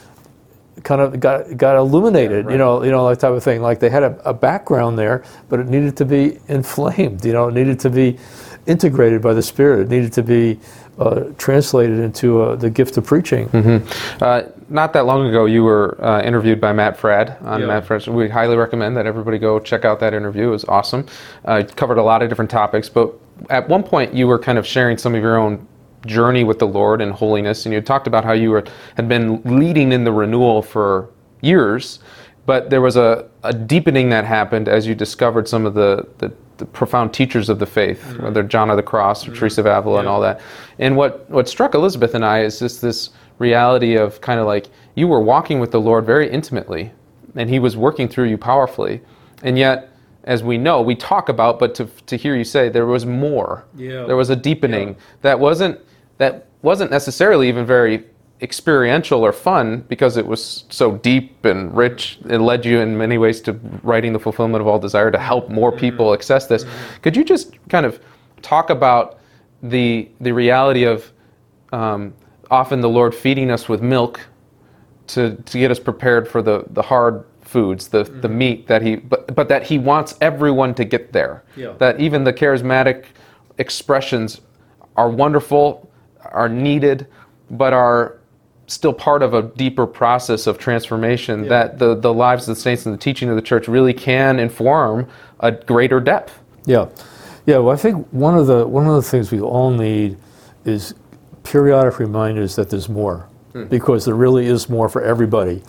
[0.84, 2.52] kind of got got illuminated, right.
[2.52, 3.62] you know, you know, that type of thing.
[3.62, 7.26] Like they had a, a background there, but it needed to be inflamed.
[7.26, 8.18] You know, it needed to be
[8.66, 9.82] integrated by the Spirit.
[9.82, 10.60] It needed to be
[11.00, 13.48] uh, translated into uh, the gift of preaching.
[14.22, 17.68] Uh, not that long ago, you were uh, interviewed by Matt Fradd on Yeah.
[17.68, 18.08] Matt Fradd.
[18.08, 20.48] We highly recommend that everybody go check out that interview.
[20.48, 21.06] It was awesome.
[21.48, 23.14] Uh, it covered a lot of different topics, but
[23.50, 25.68] at one point, you were kind of sharing some of your own
[26.08, 28.64] journey with the Lord and holiness, and you talked about how you were
[28.96, 31.10] had been leading in the renewal for
[31.42, 32.00] years,
[32.48, 36.32] but there was a, a deepening that happened as you discovered some of the, the,
[36.58, 38.24] the profound teachers of the faith, mm-hmm.
[38.24, 39.40] whether John of the Cross or mm-hmm.
[39.40, 40.42] Teresa of Avila and all that.
[40.80, 44.70] And what, what struck Elizabeth and I is just this reality of kind of like
[44.96, 46.92] you were walking with the Lord very intimately,
[47.36, 49.02] and He was working through you powerfully.
[49.44, 49.92] And yet,
[50.24, 53.66] as we know, we talk about, but to, to hear you say there was more.
[53.76, 54.06] Yeah.
[54.06, 55.80] There was a deepening that wasn't
[56.18, 58.06] that wasn't necessarily even very
[58.42, 62.20] experiential or fun because it was so deep and rich.
[62.30, 63.54] It led you in many ways to
[63.84, 65.80] writing the fulfillment of all desire to help more mm-hmm.
[65.80, 66.64] people access this.
[66.64, 67.02] Mm-hmm.
[67.02, 68.00] Could you just kind of
[68.42, 69.20] talk about
[69.64, 71.12] the the reality of
[71.74, 72.14] um,
[72.52, 74.20] often the Lord feeding us with milk
[75.08, 78.38] to, to get us prepared for the, the hard foods, the, the mm-hmm.
[78.38, 81.44] meat that he but, but that he wants everyone to get there.
[81.56, 81.74] Yeah.
[81.78, 83.06] That even the charismatic
[83.58, 84.42] expressions
[84.96, 85.87] are wonderful,
[86.34, 87.08] are needed,
[87.50, 88.20] but are
[88.68, 92.86] still part of a deeper process of transformation that the, the lives of the saints
[92.86, 95.08] and the teaching of the church really can inform
[95.40, 96.38] a greater depth.
[96.66, 96.88] Yeah,
[97.46, 100.18] Yeah, well, I think one of the one of the things we all need
[100.66, 100.94] is
[101.44, 103.66] periodic reminders that there's more, hmm.
[103.66, 105.64] because there really is more for everybody,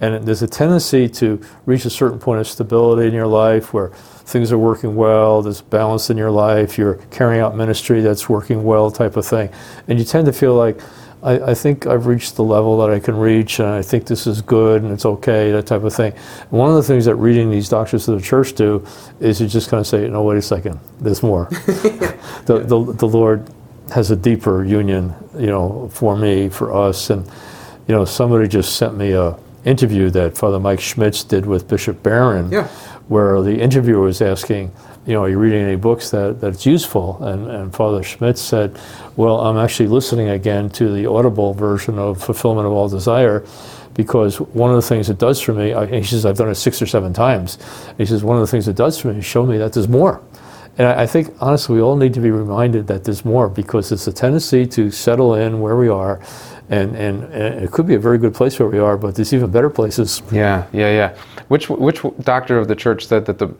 [0.00, 3.88] and there's a tendency to reach a certain point of stability in your life where
[3.88, 8.64] things are working well, there's balance in your life, you're carrying out ministry that's working
[8.64, 9.50] well, type of thing,
[9.88, 10.80] and you tend to feel like.
[11.22, 14.26] I, I think I've reached the level that I can reach, and I think this
[14.26, 16.14] is good and it's okay, that type of thing.
[16.14, 18.86] And one of the things that reading these doctors of the church do
[19.20, 21.44] is you just kind of say, no, wait a second, there's more.
[22.46, 23.50] the, the, the Lord
[23.92, 27.10] has a deeper union, you know, for me, for us.
[27.10, 27.26] And,
[27.86, 32.02] you know, somebody just sent me a interview that Father Mike Schmitz did with Bishop
[32.02, 32.68] Barron, Yeah.
[33.08, 34.70] where the interviewer was asking,
[35.06, 37.22] you know, are you reading any books that, that's useful?
[37.22, 38.78] And, and Father Schmitz said,
[39.16, 43.44] well, I'm actually listening again to the audible version of Fulfillment of All Desire
[43.94, 46.54] because one of the things it does for me, I, he says, I've done it
[46.54, 47.58] six or seven times.
[47.98, 49.88] He says, one of the things it does for me is show me that there's
[49.88, 50.22] more.
[50.78, 53.92] And I, I think, honestly, we all need to be reminded that there's more because
[53.92, 56.20] it's a tendency to settle in where we are.
[56.68, 59.32] And, and, and it could be a very good place where we are, but there's
[59.32, 60.22] even better places.
[60.30, 61.16] Yeah, yeah, yeah.
[61.48, 63.52] Which which doctor of the church said that the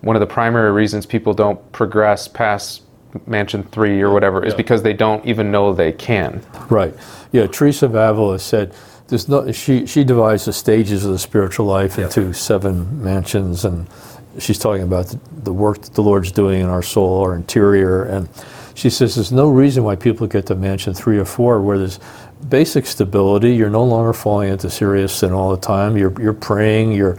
[0.00, 2.82] one of the primary reasons people don't progress past
[3.26, 6.42] mansion three or whatever is because they don't even know they can.
[6.68, 6.94] Right.
[7.32, 8.74] Yeah, Teresa of Avila said
[9.08, 13.88] there's no she she divides the stages of the spiritual life into seven mansions and
[14.38, 18.28] she's talking about the, work that the Lord's doing in our soul, our interior and
[18.74, 21.98] she says there's no reason why people get to mansion 3 or 4 where there's
[22.48, 25.96] basic stability, you're no longer falling into serious sin all the time.
[25.96, 27.18] You're you're praying, you're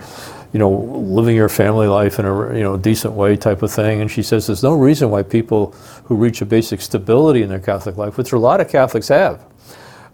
[0.53, 4.01] you know, living your family life in a you know decent way type of thing.
[4.01, 7.60] And she says there's no reason why people who reach a basic stability in their
[7.60, 9.43] Catholic life, which a lot of Catholics have,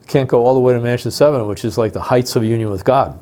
[0.07, 2.69] can't go all the way to Mansion 7, which is like the heights of union
[2.69, 3.17] with God.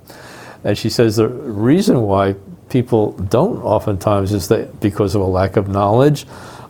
[0.63, 2.35] And she says the reason why
[2.73, 6.25] people don't oftentimes is that because of a lack of knowledge,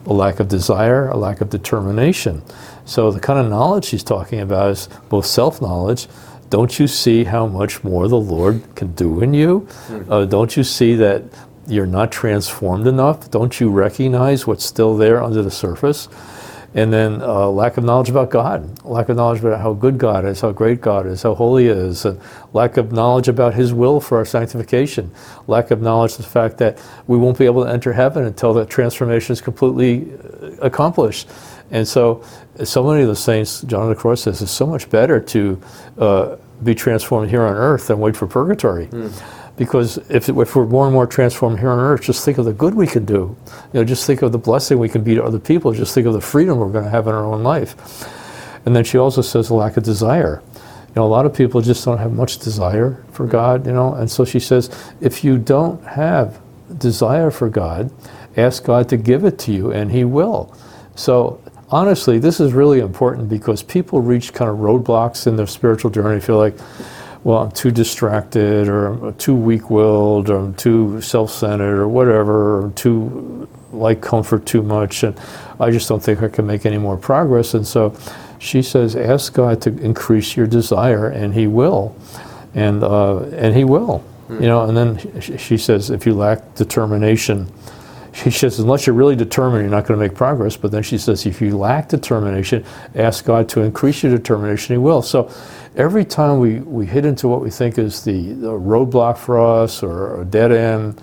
[0.05, 2.43] a lack of desire, a lack of determination.
[2.83, 6.07] So the kind of knowledge she's talking about is both self-knowledge.
[6.49, 9.65] Don't you see how much more the Lord can do in you?
[10.09, 11.23] Uh, don't you see that
[11.67, 13.31] you're not transformed enough?
[13.31, 16.09] Don't you recognize what's still there under the surface?
[16.75, 20.25] And then uh, lack of knowledge about God, lack of knowledge about how good God
[20.25, 22.19] is, how great God is, how holy He is, and
[22.51, 25.12] lack of knowledge about His will for our sanctification,
[25.45, 28.53] lack of knowledge of the fact that we won't be able to enter heaven until
[28.55, 31.29] that transformation is completely uh, accomplished.
[31.69, 32.23] And so,
[32.63, 35.62] so many of the saints, John of the Cross says, it's so much better to
[35.97, 38.88] uh, be transformed here on earth than wait for purgatory.
[39.55, 42.53] Because if, if we're more and more transformed here on earth, just think of the
[42.53, 43.37] good we can do.
[43.71, 45.71] You know, just think of the blessing we can be to other people.
[45.73, 47.75] Just think of the freedom we're going to have in our own life.
[48.65, 50.41] And then she also says a lack of desire.
[50.87, 53.93] You know, a lot of people just don't have much desire for God, you know.
[53.93, 54.69] And so she says,
[55.01, 56.39] if you don't have
[56.77, 57.91] desire for God,
[58.37, 60.55] ask God to give it to you, and He will.
[60.95, 65.91] So honestly, this is really important because people reach kind of roadblocks in their spiritual
[65.91, 66.21] journey.
[66.21, 66.55] Feel like,
[67.23, 72.65] well, I'm too distracted, or I'm too weak-willed, or I'm too self-centered, or whatever, or
[72.65, 75.17] I'm too like comfort too much, and
[75.59, 77.53] I just don't think I can make any more progress.
[77.53, 77.95] And so,
[78.39, 81.95] she says, ask God to increase your desire, and He will,
[82.53, 84.63] and uh, and He will, you know.
[84.65, 87.47] And then she says, if you lack determination,
[88.13, 90.56] she says, unless you're really determined, you're not going to make progress.
[90.56, 92.63] But then she says, if you lack determination,
[92.95, 95.02] ask God to increase your determination, He will.
[95.02, 95.32] So
[95.76, 99.82] every time we, we hit into what we think is the, the roadblock for us
[99.82, 101.02] or a dead end,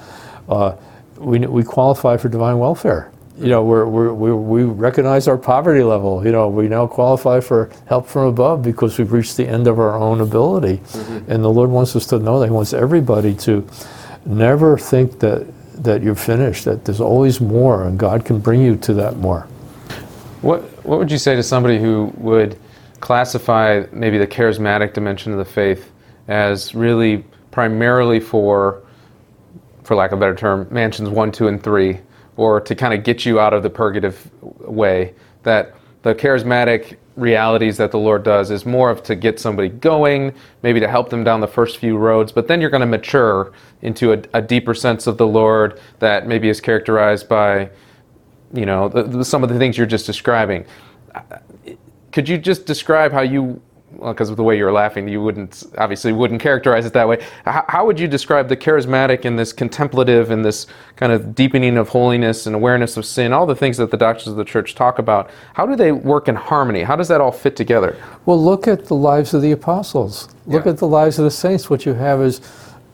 [0.49, 0.77] uh,
[1.19, 3.11] we, we qualify for divine welfare.
[3.39, 6.23] You know, we're, we're, we we recognize our poverty level.
[6.25, 9.79] You know, we now qualify for help from above because we've reached the end of
[9.79, 10.83] our own ability.
[11.27, 13.67] And the Lord wants us to know that He wants everybody to
[14.27, 18.77] never think that that you're finished, that there's always more, and God can bring you
[18.77, 19.43] to that more.
[20.43, 22.59] What what would you say to somebody who would
[23.01, 25.91] classify maybe the charismatic dimension of the faith
[26.29, 28.83] as really primarily for
[29.85, 31.99] for lack of a better term, mansions one, two, and three,
[32.37, 37.77] or to kind of get you out of the purgative way, that the charismatic realities
[37.77, 41.23] that the Lord does is more of to get somebody going, maybe to help them
[41.23, 43.53] down the first few roads, but then you're going to mature
[43.83, 47.71] into a, a deeper sense of the Lord that maybe is characterized by
[48.53, 50.65] you know, the, the, some of the things you're just describing.
[52.13, 53.61] Could you just describe how you,
[53.93, 57.25] well, because of the way you're laughing, you wouldn't, obviously wouldn't characterize it that way.
[57.45, 61.77] How, how would you describe the charismatic and this contemplative and this kind of deepening
[61.77, 64.75] of holiness and awareness of sin, all the things that the doctors of the church
[64.75, 65.31] talk about?
[65.55, 66.83] How do they work in harmony?
[66.83, 67.97] How does that all fit together?
[68.27, 70.29] Well, look at the lives of the apostles.
[70.47, 70.73] Look Yeah.
[70.73, 71.69] at the lives of the saints.
[71.69, 72.41] What you have is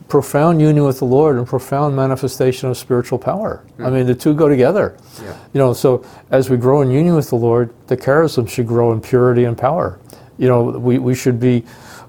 [0.07, 3.63] profound union with the Lord and profound manifestation of spiritual power.
[3.77, 3.93] I mm.
[3.93, 4.95] mean, the two go together.
[5.21, 5.37] Yeah.
[5.53, 8.93] You know, so as we grow in union with the Lord, the charism should grow
[8.93, 9.99] in purity and power.
[10.37, 11.63] You know, we, we should be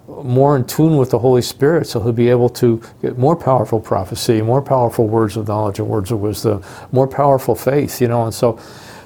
[0.08, 3.78] more in tune with the Holy Spirit so he'll be able to get more powerful
[3.78, 6.62] prophecy, more powerful words of knowledge and words of wisdom,
[6.92, 8.58] more powerful faith, you know, and so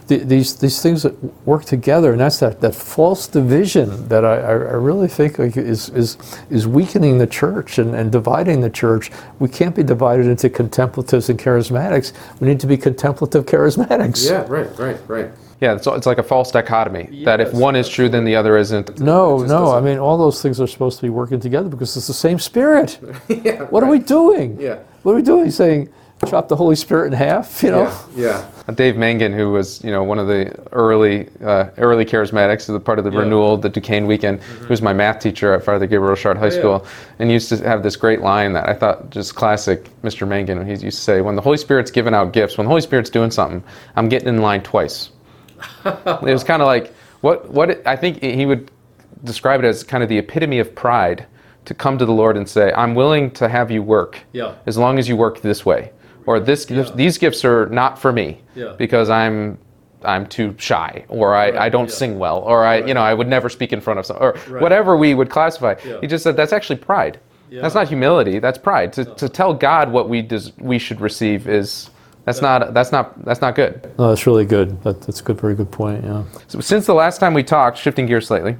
[0.09, 1.15] th- these these things that
[1.47, 5.89] work together, and that's that, that false division that I, I I really think is,
[5.91, 6.17] is
[6.51, 9.11] is weakening the church and, and dividing the church.
[9.39, 12.13] We can't be divided into contemplatives and charismatics.
[12.41, 14.29] We need to be contemplative charismatics.
[14.29, 15.31] Yeah, right, right, right.
[15.63, 18.57] Yeah, it's, it's like a false dichotomy that if one is true, then the other
[18.57, 18.99] isn't.
[18.99, 19.69] No, no.
[19.69, 22.13] I doesn't- mean, all those things are supposed to be working together because it's the
[22.13, 22.99] same spirit.
[23.29, 24.61] yeah, What are we doing?
[24.61, 24.79] Yeah.
[25.05, 25.51] What are we doing?
[25.53, 25.89] Saying
[26.29, 27.63] chop the Holy Spirit in half?
[27.63, 27.83] You know?
[28.17, 28.75] Yeah, yeah.
[28.75, 32.99] Dave Mangan, who was you know one of the early uh, early charismatics, the part
[32.99, 33.19] of the Yeah.
[33.19, 33.25] Mm-hmm.
[33.25, 36.59] renewal, the Duquesne weekend, he was my math teacher at Father Gabriel Richard High yeah.
[36.59, 36.87] School,
[37.21, 40.27] and used to have this great line that I thought just classic, Mr.
[40.27, 40.65] Mangan.
[40.65, 43.11] He used to say, "When the Holy Spirit's giving out gifts, when the Holy Spirit's
[43.11, 43.63] doing something,
[43.97, 45.11] I'm getting in line twice."
[45.85, 48.71] it was kind of like what what it, I think he would
[49.25, 51.27] describe it as kind of the epitome of pride
[51.65, 54.55] to come to the Lord and say, "I'm willing to have you work, Yeah.
[54.67, 55.93] as long as you work this way."
[56.27, 58.75] Or this, these gifts are not for me Yeah.
[58.79, 59.59] because I'm
[60.05, 61.95] I'm too shy, or I, I don't yeah.
[61.95, 64.33] sing well, or I you know I would never speak in front of some, or
[64.49, 64.63] Right.
[64.63, 65.75] whatever we would classify.
[65.87, 66.01] Yeah.
[66.01, 67.19] He just said that's actually pride.
[67.51, 68.39] That's not humility.
[68.39, 68.95] That's pride.
[68.95, 71.91] To, to tell God what we des- we should receive is
[72.25, 73.91] that's not that's not that's not good.
[73.99, 74.81] No, that's really good.
[74.83, 76.05] That, that's a good, very good point.
[76.05, 76.25] Yeah.
[76.49, 78.57] So since the last time we talked, shifting gears slightly,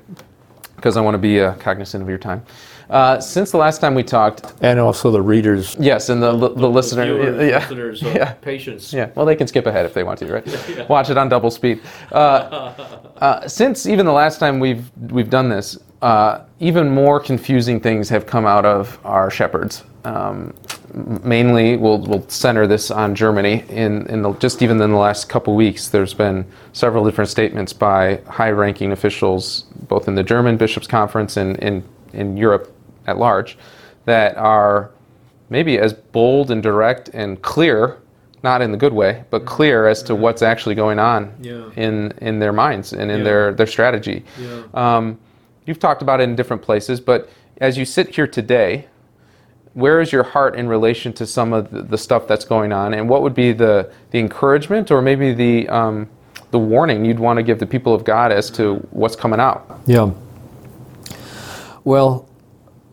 [0.77, 2.43] because I want to be uh, cognizant of your time.
[2.91, 5.77] Uh, since the last time we talked, And also the readers.
[5.81, 7.05] yes, and the the, listener,
[7.43, 8.33] yeah, listeners, yeah.
[8.35, 8.93] patience.
[8.93, 10.89] Yeah, well, they can skip ahead if they want to, right?
[10.91, 11.81] Watch it on double speed.
[12.11, 12.15] Uh,
[13.17, 18.11] uh, since even the last time we've we've done this, uh, even more confusing things
[18.11, 19.85] have come out of our shepherds.
[20.05, 23.65] Um, m- mainly, we'll we'll center this on Germany.
[23.69, 27.73] In in the, just even in the last couple weeks, there's been several different statements
[27.73, 32.75] by high-ranking officials, both in the German bishops' conference and in in Europe
[33.07, 33.57] at large,
[34.05, 34.91] that are
[35.49, 37.99] maybe as bold and direct and clear,
[38.43, 41.65] not in the good way, but clear as to what's actually going on Yeah.
[41.77, 43.25] in in their minds and in Yeah.
[43.25, 44.25] their their strategy.
[44.39, 44.63] Yeah.
[44.75, 45.19] Um,
[45.67, 47.29] you've talked about it in different places, but
[47.61, 48.87] as you sit here today,
[49.75, 52.95] where is your heart in relation to some of the, the stuff that's going on,
[52.95, 56.09] and what would be the the encouragement or maybe the um,
[56.51, 59.81] the warning you'd want to give the people of God as to what's coming out?
[59.87, 60.11] Yeah.
[61.85, 62.29] Well,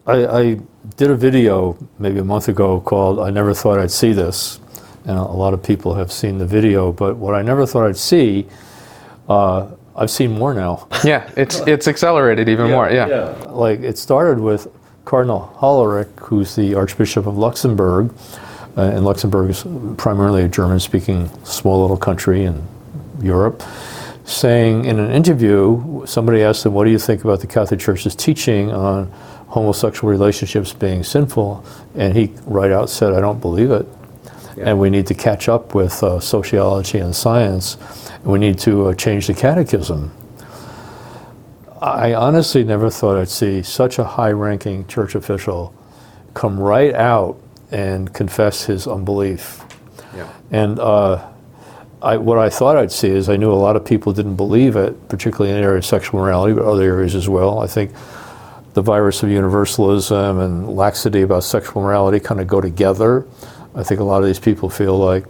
[0.07, 0.59] I, I
[0.97, 4.59] did a video maybe a month ago called I Never Thought I'd See This.
[5.05, 7.97] And a lot of people have seen the video, but what I never thought I'd
[7.97, 8.47] see,
[9.27, 10.87] uh, I've seen more now.
[11.03, 12.89] Yeah, it's it's accelerated even more.
[12.91, 13.05] Yeah.
[13.49, 14.67] Like it started with
[15.09, 18.13] Cardinal Hollerich, who's the Archbishop of Luxembourg,
[18.77, 19.65] uh, and Luxembourg is
[19.97, 22.61] primarily a German-speaking small little country in
[23.19, 23.63] Europe,
[24.23, 28.13] saying in an interview, somebody asked him, "What do you think about the Catholic Church's
[28.13, 29.11] teaching on
[29.47, 31.63] homosexual relationships being sinful?"
[31.95, 33.87] And he right out said, "I don't believe it."
[34.61, 37.77] And we need to catch up with uh, sociology and science.
[38.21, 40.11] And we need to uh, change the catechism.
[41.81, 45.73] I honestly never thought I'd see such a high ranking church official
[46.33, 47.39] come right out
[47.71, 49.63] and confess his unbelief.
[50.15, 50.31] Yeah.
[50.51, 51.25] And uh,
[52.01, 54.75] I, what I thought I'd see is I knew a lot of people didn't believe
[54.75, 57.59] it, particularly in the area of sexual morality, but other areas as well.
[57.59, 57.91] I think
[58.73, 63.25] the virus of universalism and laxity about sexual morality kind of go together.
[63.73, 65.25] I think a lot of these people feel like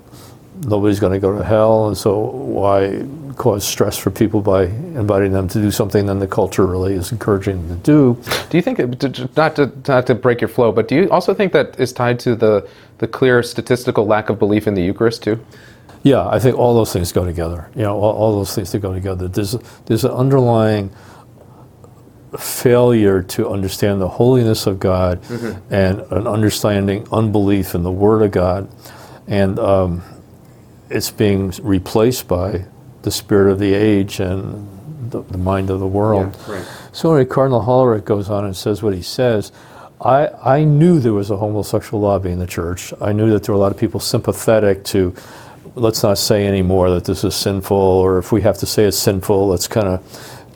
[0.65, 5.31] nobody's going to go to hell, and so why cause stress for people by inviting
[5.31, 8.21] them to do something that the culture really is encouraging them to do?
[8.49, 10.95] Do you think, it- to- to- not to, not to break your flow, but do
[10.95, 12.67] you also think that is tied to the,
[12.97, 15.39] the clear statistical lack of belief in the Eucharist too?
[16.03, 17.69] Yeah, I think all those things go together.
[17.75, 19.27] You know, all, all those things that go together.
[19.27, 20.91] There's there's an underlying
[22.37, 25.19] failure to understand the holiness of God
[25.69, 28.69] and an understanding unbelief in the Word of God,
[29.27, 30.01] and um,
[30.89, 32.65] it's being replaced by
[33.01, 34.67] the spirit of the age and
[35.11, 36.37] the, the mind of the world.
[36.47, 36.65] right.
[36.91, 39.51] So anyway, Cardinal Hollerich goes on and says what he says.
[40.01, 42.93] I, I knew there was a homosexual lobby in the church.
[43.01, 45.13] I knew that there were a lot of people sympathetic to,
[45.75, 48.97] let's not say anymore that this is sinful, or if we have to say it's
[48.97, 50.01] sinful, let's kind of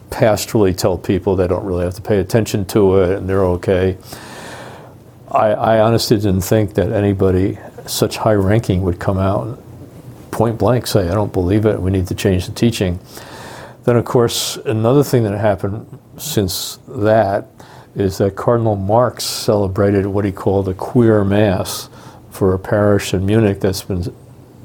[0.09, 3.97] pastorally tell people they don't really have to pay attention to it and they're okay.
[5.29, 9.59] I, I honestly didn't think that anybody such high ranking would come out
[10.33, 12.99] point blank say, I don't believe it, we need to change the teaching.
[13.83, 17.47] Then, of course, another thing that happened since that
[17.95, 21.89] is that Cardinal Marx celebrated what he called a queer mass
[22.31, 24.13] for a parish in Munich that's been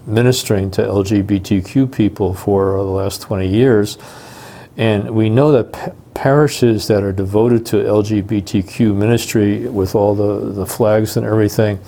[0.06, 3.98] ministering to LGBTQ people for the last 20 years.
[4.78, 10.52] And we know that pa- parishes that are devoted to LGBTQ ministry with all the,
[10.52, 11.78] the flags and everything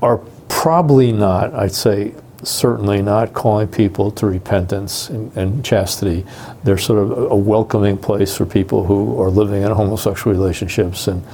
[0.00, 6.26] are probably not, I'd say, certainly not calling people to repentance and, and, chastity.
[6.64, 11.24] They're sort of a welcoming place for people who are living in homosexual relationships and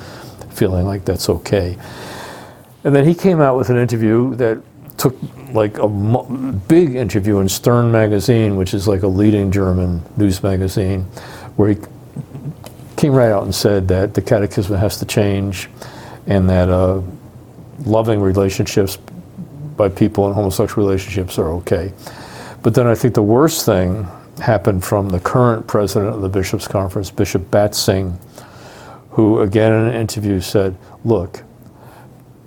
[0.50, 1.78] feeling like that's okay.
[2.84, 4.62] And then he came out with an interview that
[4.98, 5.16] took
[5.52, 5.88] like a
[6.68, 11.02] big interview in Stern magazine, which is like a leading German news magazine,
[11.56, 11.76] where he
[12.96, 15.70] came right out and said that the catechism has to change
[16.26, 17.00] and that uh,
[17.84, 18.98] loving relationships
[19.78, 21.92] by people in homosexual relationships are okay.
[22.62, 24.06] But then I think the worst thing
[24.38, 28.18] happened from the current president of the Bishops' Conference, Bishop Bätzing,
[29.10, 31.42] who again in an interview said, look,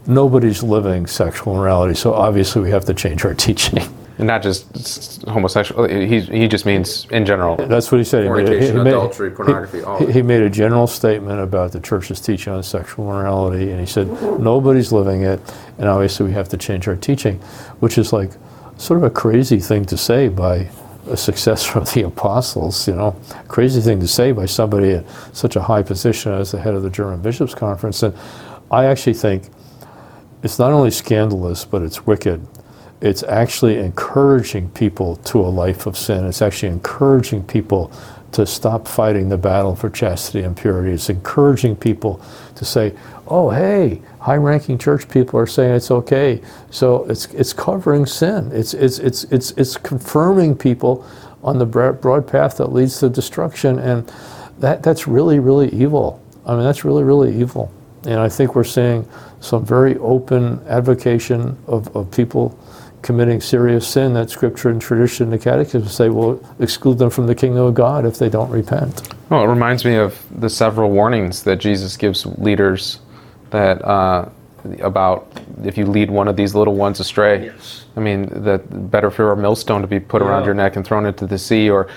[0.06, 3.84] nobody's living sexual morality, so obviously we have to change our teaching.
[4.22, 5.86] And not just homosexual.
[5.86, 7.56] He, he just means in general.
[7.56, 8.28] That's what he said.
[8.28, 9.82] Fornication, he made, he adultery, made, pornography.
[9.98, 13.80] He, he, he, made a general statement about the church's teaching on sexual morality, and
[13.80, 14.08] he said
[14.40, 15.40] nobody's living it,
[15.80, 17.40] and obviously we have to change our teaching,
[17.80, 18.30] which is like
[18.78, 20.70] sort of a crazy thing to say by
[21.10, 22.88] a successor of the apostles.
[22.88, 23.16] You know,
[23.48, 26.84] crazy thing to say by somebody at such a high position as the head of
[26.84, 28.04] the German Bishops' Conference.
[28.04, 28.16] And
[28.70, 29.50] I actually think
[30.44, 32.46] it's not only scandalous, but it's wicked
[33.02, 36.26] it's actually encouraging people to a life of sin.
[36.26, 37.92] It's actually encouraging people
[38.32, 40.94] to stop fighting the battle for chastity and purity.
[40.94, 42.22] It's encouraging people
[42.56, 42.94] to say,
[43.28, 46.42] oh, hey, high ranking church people are saying it's okay.
[46.70, 48.52] So it's, it's covering sin.
[48.54, 51.06] It's, it's, it's, it's, it's confirming people
[51.44, 53.80] on the broad path that leads to destruction.
[53.80, 54.12] And
[54.60, 56.24] that, that's really, really evil.
[56.46, 57.72] I mean, that's really, really evil.
[58.04, 59.08] And I think we're seeing
[59.40, 62.58] some very open advocation of, of people
[63.02, 67.28] committing serious sin that scripture and tradition and the catechism say will exclude them from
[67.28, 69.14] the kingdom of God if they don't repent.
[69.30, 73.00] Well, it reminds me of the several warnings that Jesus gives leaders
[73.50, 74.30] that uh,
[74.82, 75.28] about
[75.64, 77.46] if you lead one of these little ones astray.
[77.46, 77.86] Yes.
[77.96, 80.28] I mean, that better for a millstone to be put yeah.
[80.28, 81.88] around your neck and thrown into the sea, or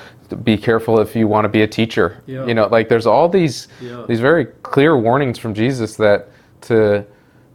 [0.42, 2.22] be careful if you want to be a teacher.
[2.26, 2.46] Yeah.
[2.46, 4.05] You know, like there's all these yeah.
[4.09, 6.28] these very clear warnings from Jesus that
[6.62, 7.05] to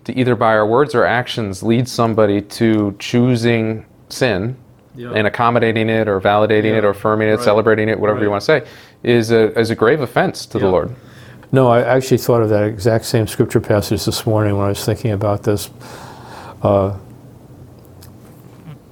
[0.10, 4.58] to either by our words or actions lead somebody to choosing sin
[4.96, 5.12] yeah.
[5.14, 6.80] and accommodating it or validating yeah.
[6.80, 7.44] it or affirming it, right.
[7.44, 8.26] celebrating it, whatever right.
[8.26, 8.68] you want to say,
[9.04, 10.66] is a, is a grave offense to yeah.
[10.66, 10.96] the Lord.
[11.52, 14.86] No, I actually thought of that exact same scripture passage this morning when I was
[14.86, 15.70] thinking about this.
[16.62, 16.98] Uh,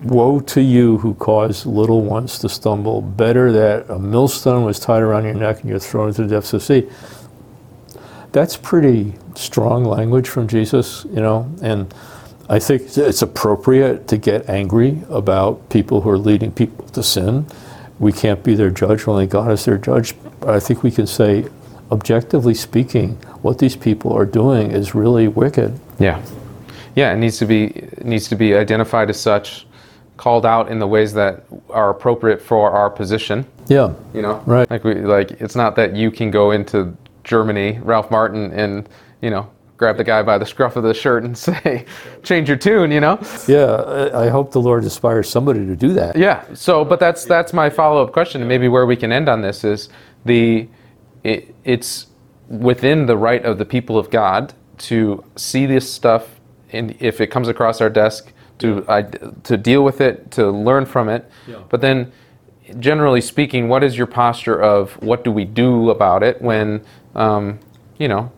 [0.03, 3.01] Woe to you who cause little ones to stumble.
[3.01, 6.53] Better that a millstone was tied around your neck and you're thrown into the depths
[6.53, 6.89] of the sea.
[8.37, 11.91] That's pretty strong language from Jesus, you know, and
[12.47, 17.47] I think it's appropriate to get angry about people who are leading people to sin.
[17.97, 20.13] We can't be their judge, only God is their judge.
[20.39, 21.47] But I think we can say,
[21.91, 25.79] objectively speaking, what these people are doing is really wicked.
[25.97, 26.23] Yeah.
[26.93, 29.65] Yeah, it needs to be it needs to be identified as such,
[30.17, 33.47] called out in the ways that are appropriate for our position.
[33.67, 33.95] Yeah.
[34.13, 34.43] You know?
[34.45, 34.69] Right.
[34.69, 36.95] Like we like it's not that you can go into
[37.27, 38.89] Germany, Ralph Martin and
[39.21, 41.85] you know, grab the guy by the scruff of the shirt and say,
[42.23, 43.19] change your tune, you know?
[43.47, 46.15] Yeah, I hope the Lord inspires somebody to do that.
[46.15, 46.43] Yeah.
[46.53, 49.63] So, but that's that's my follow-up question, and maybe where we can end on this
[49.63, 49.89] is
[50.25, 50.67] the
[51.23, 52.07] it, it's
[52.47, 56.39] within the right of the people of God to see this stuff,
[56.71, 60.85] and if it comes across our desk, to I, to deal with it, to learn
[60.85, 61.61] from it, yeah.
[61.69, 62.11] but then.
[62.79, 66.83] Generally speaking, what is your posture of what do we do about it when,
[67.17, 67.59] um,
[67.97, 68.31] you know,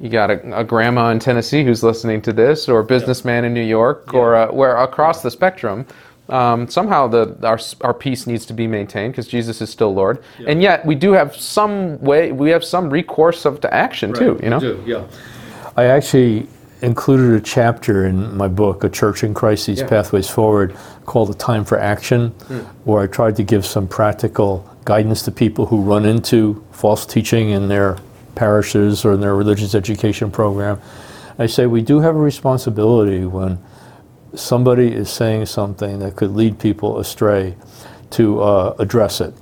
[0.00, 3.52] you got a, a, grandma in Tennessee who's listening to this, or a businessman in
[3.52, 4.18] New York, yeah.
[4.18, 5.86] or uh, where across the spectrum,
[6.28, 10.22] um, somehow the our our peace needs to be maintained because Jesus is still Lord,
[10.38, 10.50] yeah.
[10.50, 14.18] and yet we do have some way, we have some recourse of to action right.
[14.18, 14.40] too.
[14.42, 15.06] You know, do, yeah.
[15.76, 16.46] I actually
[16.80, 19.88] included a chapter in my book, A Church in Crisis yeah.
[19.88, 22.64] Pathways Forward, called "The Time for Action, mm.
[22.84, 27.50] where I tried to give some practical guidance to people who run into false teaching
[27.50, 27.98] in their
[28.34, 30.80] parishes or in their religious education program.
[31.38, 33.58] I say we do have a responsibility when
[34.34, 37.56] somebody is saying something that could lead people astray
[38.10, 39.34] to uh, address it.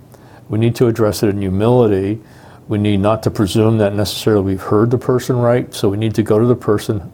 [0.49, 2.21] We need to address it in humility.
[2.69, 6.15] We need not to presume that necessarily we've heard the person right, so we need
[6.17, 7.13] to go to the person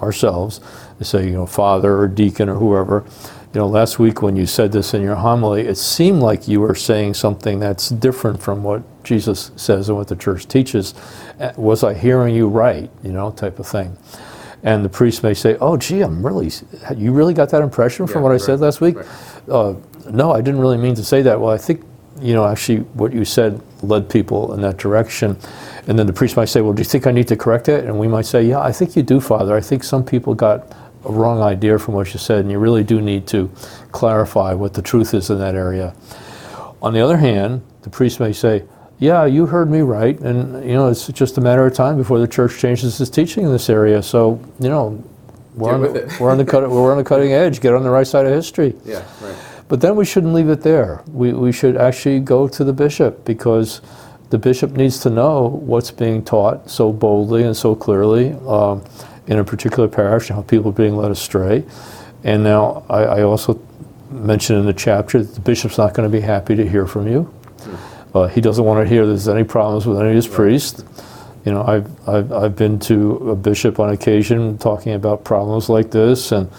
[0.00, 0.60] ourselves
[0.98, 3.04] and say, you know, father or deacon or whoever,
[3.56, 6.60] you know, last week when you said this in your homily, it seemed like you
[6.60, 10.92] were saying something that's different from what Jesus says and what the church teaches.
[11.40, 12.90] Uh, Was I hearing you right?
[13.02, 13.96] You know, type of thing.
[14.62, 16.50] And the priest may say, "Oh, gee, I'm really.
[16.98, 19.06] You really got that impression from Yeah, what I right, said last week." right.
[19.48, 19.74] Uh,
[20.10, 21.40] no, I didn't really mean to say that.
[21.40, 21.80] Well, I think
[22.20, 25.38] you know actually what you said led people in that direction.
[25.86, 27.86] And then the priest might say, "Well, do you think I need to correct it?"
[27.86, 29.56] And we might say, "Yeah, I think you do, Father.
[29.56, 30.70] I think some people got
[31.06, 33.50] a wrong idea from what you said, and you really do need to
[33.92, 35.94] clarify what the truth is in that area."
[36.82, 38.64] On the other hand, the priest may say,
[38.98, 42.18] "Yeah, you heard me right, and you know it's just a matter of time before
[42.18, 44.02] the church changes its teaching in this area.
[44.02, 45.02] So you know,
[45.54, 47.60] we're, on the, we're on the cut, we're on the cutting edge.
[47.60, 49.36] Get on the right side of history." Yeah, right.
[49.68, 51.02] But then we shouldn't leave it there.
[51.08, 53.80] We, we should actually go to the bishop because
[54.30, 58.84] the bishop needs to know what's being taught so boldly and so clearly um,
[59.26, 61.64] in a particular parish and how people are being led astray.
[62.24, 63.60] And now I, I also
[64.10, 67.08] mentioned in the chapter that the bishop's not going to be happy to hear from
[67.08, 67.32] you.
[68.14, 70.84] Uh, he doesn't want to hear there's any problems with any of his priests.
[71.44, 75.90] You know, I've, I've, I've been to a bishop on occasion talking about problems like
[75.90, 76.50] this, and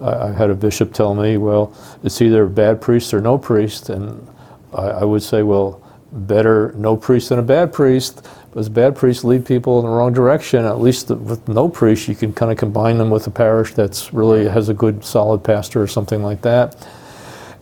[0.00, 3.36] I, I had a bishop tell me, well, it's either a bad priest or no
[3.36, 4.26] priest, and
[4.72, 5.82] I, I would say, well,
[6.12, 10.12] better no priest than a bad priest, because bad priests lead people in the wrong
[10.12, 10.66] direction.
[10.66, 14.12] At least with no priest, you can kind of combine them with a parish that's
[14.12, 16.86] really has a good, solid pastor or something like that.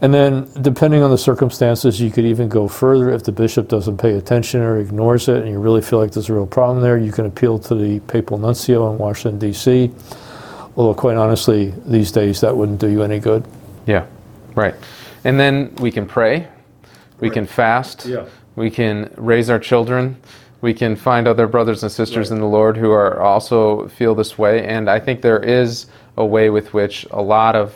[0.01, 3.11] And then, depending on the circumstances, you could even go further.
[3.11, 6.29] If the bishop doesn't pay attention or ignores it, and you really feel like there's
[6.29, 9.93] a real problem there, you can appeal to the papal nuncio in Washington, D.C.
[10.77, 13.45] Although, quite honestly, these days that wouldn't do you any good.
[13.87, 14.07] Yeah,
[14.57, 14.75] right.
[15.23, 16.49] And then we can pray,
[17.21, 18.25] we can fast, Yeah.
[18.57, 20.17] we can raise our children,
[20.61, 24.39] we can find other brothers and sisters in the Lord who are also feel this
[24.39, 24.67] way.
[24.67, 25.87] And I think there is
[26.17, 27.75] a way with which a lot of,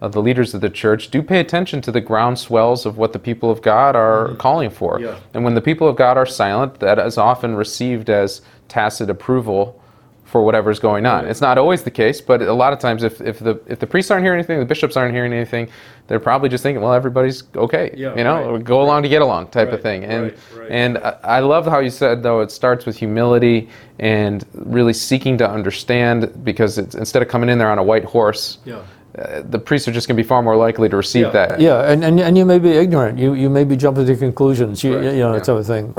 [0.00, 3.18] of the leaders of the church do pay attention to the groundswells of what the
[3.18, 4.36] people of God are mm-hmm.
[4.36, 5.00] calling for.
[5.00, 5.18] Yeah.
[5.32, 9.80] And when the people of God are silent, that is often received as tacit approval
[10.24, 11.26] for whatever's going on.
[11.26, 13.86] It's not always the case, but a lot of times, if, if the if the
[13.86, 15.68] priests aren't hearing anything, the bishops aren't hearing anything,
[16.06, 17.92] they're probably just thinking, well, everybody's okay.
[17.96, 18.64] Yeah, you know, right.
[18.64, 20.04] go along to get along type Right, of thing.
[20.04, 20.70] And right, right.
[20.70, 25.38] and I, I love how you said though it starts with humility and really seeking
[25.38, 28.82] to understand because it's, instead of coming in there on a white horse, Yeah.
[29.18, 31.58] uh, the priests are just going to be far more likely to receive that.
[31.60, 33.18] Yeah, and, and, and you may be ignorant.
[33.18, 35.38] You, you may be jumping to conclusions, you, Right, you know, yeah.
[35.38, 35.94] that type of thing.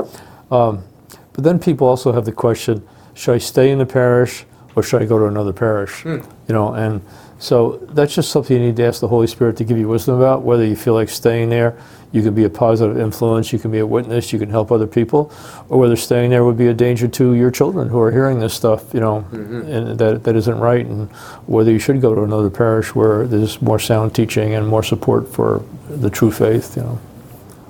[0.52, 0.84] Um,
[1.32, 4.44] but then people also have the question should I stay in the parish
[4.76, 6.02] or should I go to another parish?
[6.02, 6.18] Hmm.
[6.46, 7.00] You know, and
[7.38, 10.16] so that's just something you need to ask the Holy Spirit to give you wisdom
[10.16, 11.76] about, whether you feel like staying there.
[12.12, 14.86] You can be a positive influence, you can be a witness, you can help other
[14.86, 15.30] people,
[15.68, 18.54] or whether staying there would be a danger to your children who are hearing this
[18.54, 19.70] stuff, you know, Mm-hmm.
[19.70, 21.10] and that, that isn't right, and
[21.46, 25.28] whether you should go to another parish where there's more sound teaching and more support
[25.28, 26.98] for the true faith, you know.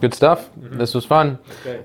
[0.01, 0.49] Good stuff.
[0.71, 1.39] This was fun.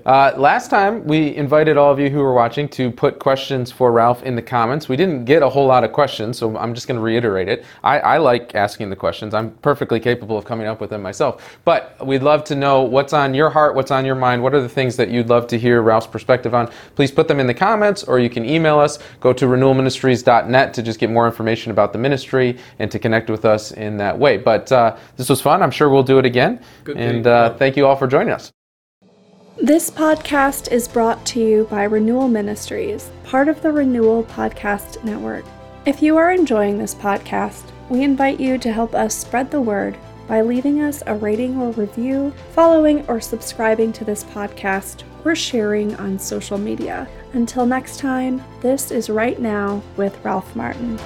[0.06, 3.92] Uh, last time, we invited all of you who were watching to put questions for
[3.92, 4.88] Ralph in the comments.
[4.88, 7.64] We didn't get a whole lot of questions, so I'm just going to reiterate it.
[7.82, 9.34] I, I like asking the questions.
[9.34, 11.58] I'm perfectly capable of coming up with them myself.
[11.64, 14.60] But we'd love to know what's on your heart, what's on your mind, what are
[14.60, 16.70] the things that you'd love to hear Ralph's perspective on.
[16.96, 18.98] Please put them in the comments, or you can email us.
[19.20, 23.44] Go to renewalministries.net to just get more information about the ministry and to connect with
[23.44, 24.36] us in that way.
[24.36, 25.62] But uh, this was fun.
[25.62, 26.60] I'm sure we'll do it again.
[26.96, 28.52] and uh, thank you all for joining us.
[29.62, 35.44] This podcast is brought to you by Renewal Ministries, part of the Renewal Podcast Network.
[35.86, 39.96] If you are enjoying this podcast, we invite you to help us spread the word
[40.26, 45.94] by leaving us a rating or review, following or subscribing to this podcast, or sharing
[45.94, 47.06] on social media.
[47.32, 50.98] Until next time, this is Right Now with Ralph Martin.